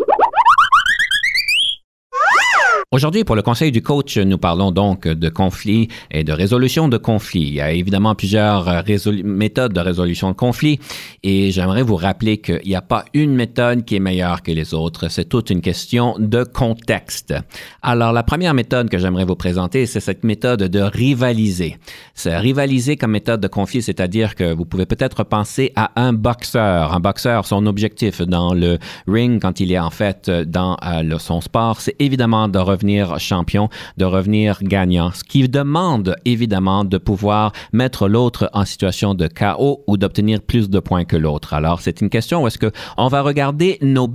[2.95, 6.99] Aujourd'hui, pour le conseil du coach, nous parlons donc de conflits et de résolution de
[6.99, 7.41] conflits.
[7.41, 8.83] Il y a évidemment plusieurs euh,
[9.25, 10.79] méthodes de résolution de conflits
[11.23, 14.75] et j'aimerais vous rappeler qu'il n'y a pas une méthode qui est meilleure que les
[14.75, 15.09] autres.
[15.09, 17.35] C'est toute une question de contexte.
[17.81, 21.79] Alors, la première méthode que j'aimerais vous présenter, c'est cette méthode de rivaliser.
[22.13, 26.93] C'est rivaliser comme méthode de conflit, c'est-à-dire que vous pouvez peut-être penser à un boxeur.
[26.93, 28.77] Un boxeur, son objectif dans le
[29.09, 32.82] ring, quand il est en fait dans euh, son sport, c'est évidemment de revenir
[33.19, 39.27] champion, de revenir gagnant, ce qui demande évidemment de pouvoir mettre l'autre en situation de
[39.27, 41.55] chaos ou d'obtenir plus de points que l'autre.
[41.55, 44.09] Alors, c'est une question où est-ce que on va regarder nos,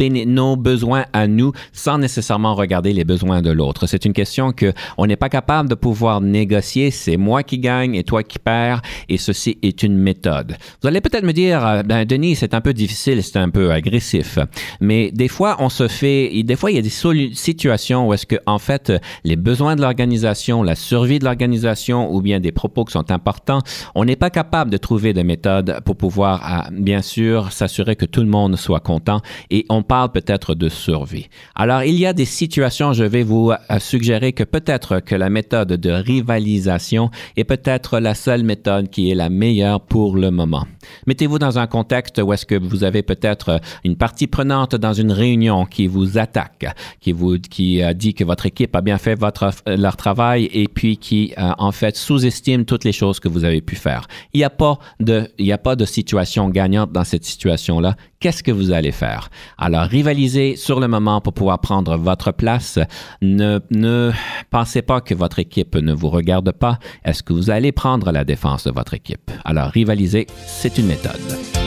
[0.56, 3.88] besoins à nous sans nécessairement regarder les besoins de l'autre.
[3.88, 6.92] C'est une question que on n'est pas capable de pouvoir négocier.
[6.92, 10.58] C'est moi qui gagne et toi qui perds et ceci est une méthode.
[10.82, 13.72] Vous allez peut-être me dire, euh, ben, Denis, c'est un peu difficile, c'est un peu
[13.72, 14.40] agressif.
[14.80, 18.26] Mais des fois, on se fait, des fois, il y a des situations où est-ce
[18.26, 18.92] que, en fait
[19.24, 23.62] les besoins de l'organisation, la survie de l'organisation ou bien des propos qui sont importants,
[23.94, 28.08] on n'est pas capable de trouver des méthodes pour pouvoir, euh, bien sûr, s'assurer que
[28.08, 31.28] tout le monde soit content et on parle peut-être de survie.
[31.54, 35.30] Alors, il y a des situations, je vais vous euh, suggérer que peut-être que la
[35.30, 40.66] méthode de rivalisation est peut-être la seule méthode qui est la meilleure pour le moment.
[41.06, 45.12] Mettez-vous dans un contexte où est-ce que vous avez peut-être une partie prenante dans une
[45.12, 46.66] réunion qui vous attaque,
[47.00, 50.68] qui vous qui euh, dit que votre équipe a bien fait votre leur travail et
[50.68, 54.08] puis qui euh, en fait sous-estime toutes les choses que vous avez pu faire.
[54.34, 57.96] Il n'y a pas de a pas de situation gagnante dans cette situation-là.
[58.20, 59.30] Qu'est-ce que vous allez faire?
[59.58, 62.80] Alors rivalisez sur le moment pour pouvoir prendre votre place.
[63.22, 64.12] Ne ne
[64.50, 66.80] pensez pas que votre équipe ne vous regarde pas.
[67.06, 69.30] Est-ce que vous allez prendre la défense de votre équipe?
[69.46, 71.67] Alors rivaliser, c'est une méthode.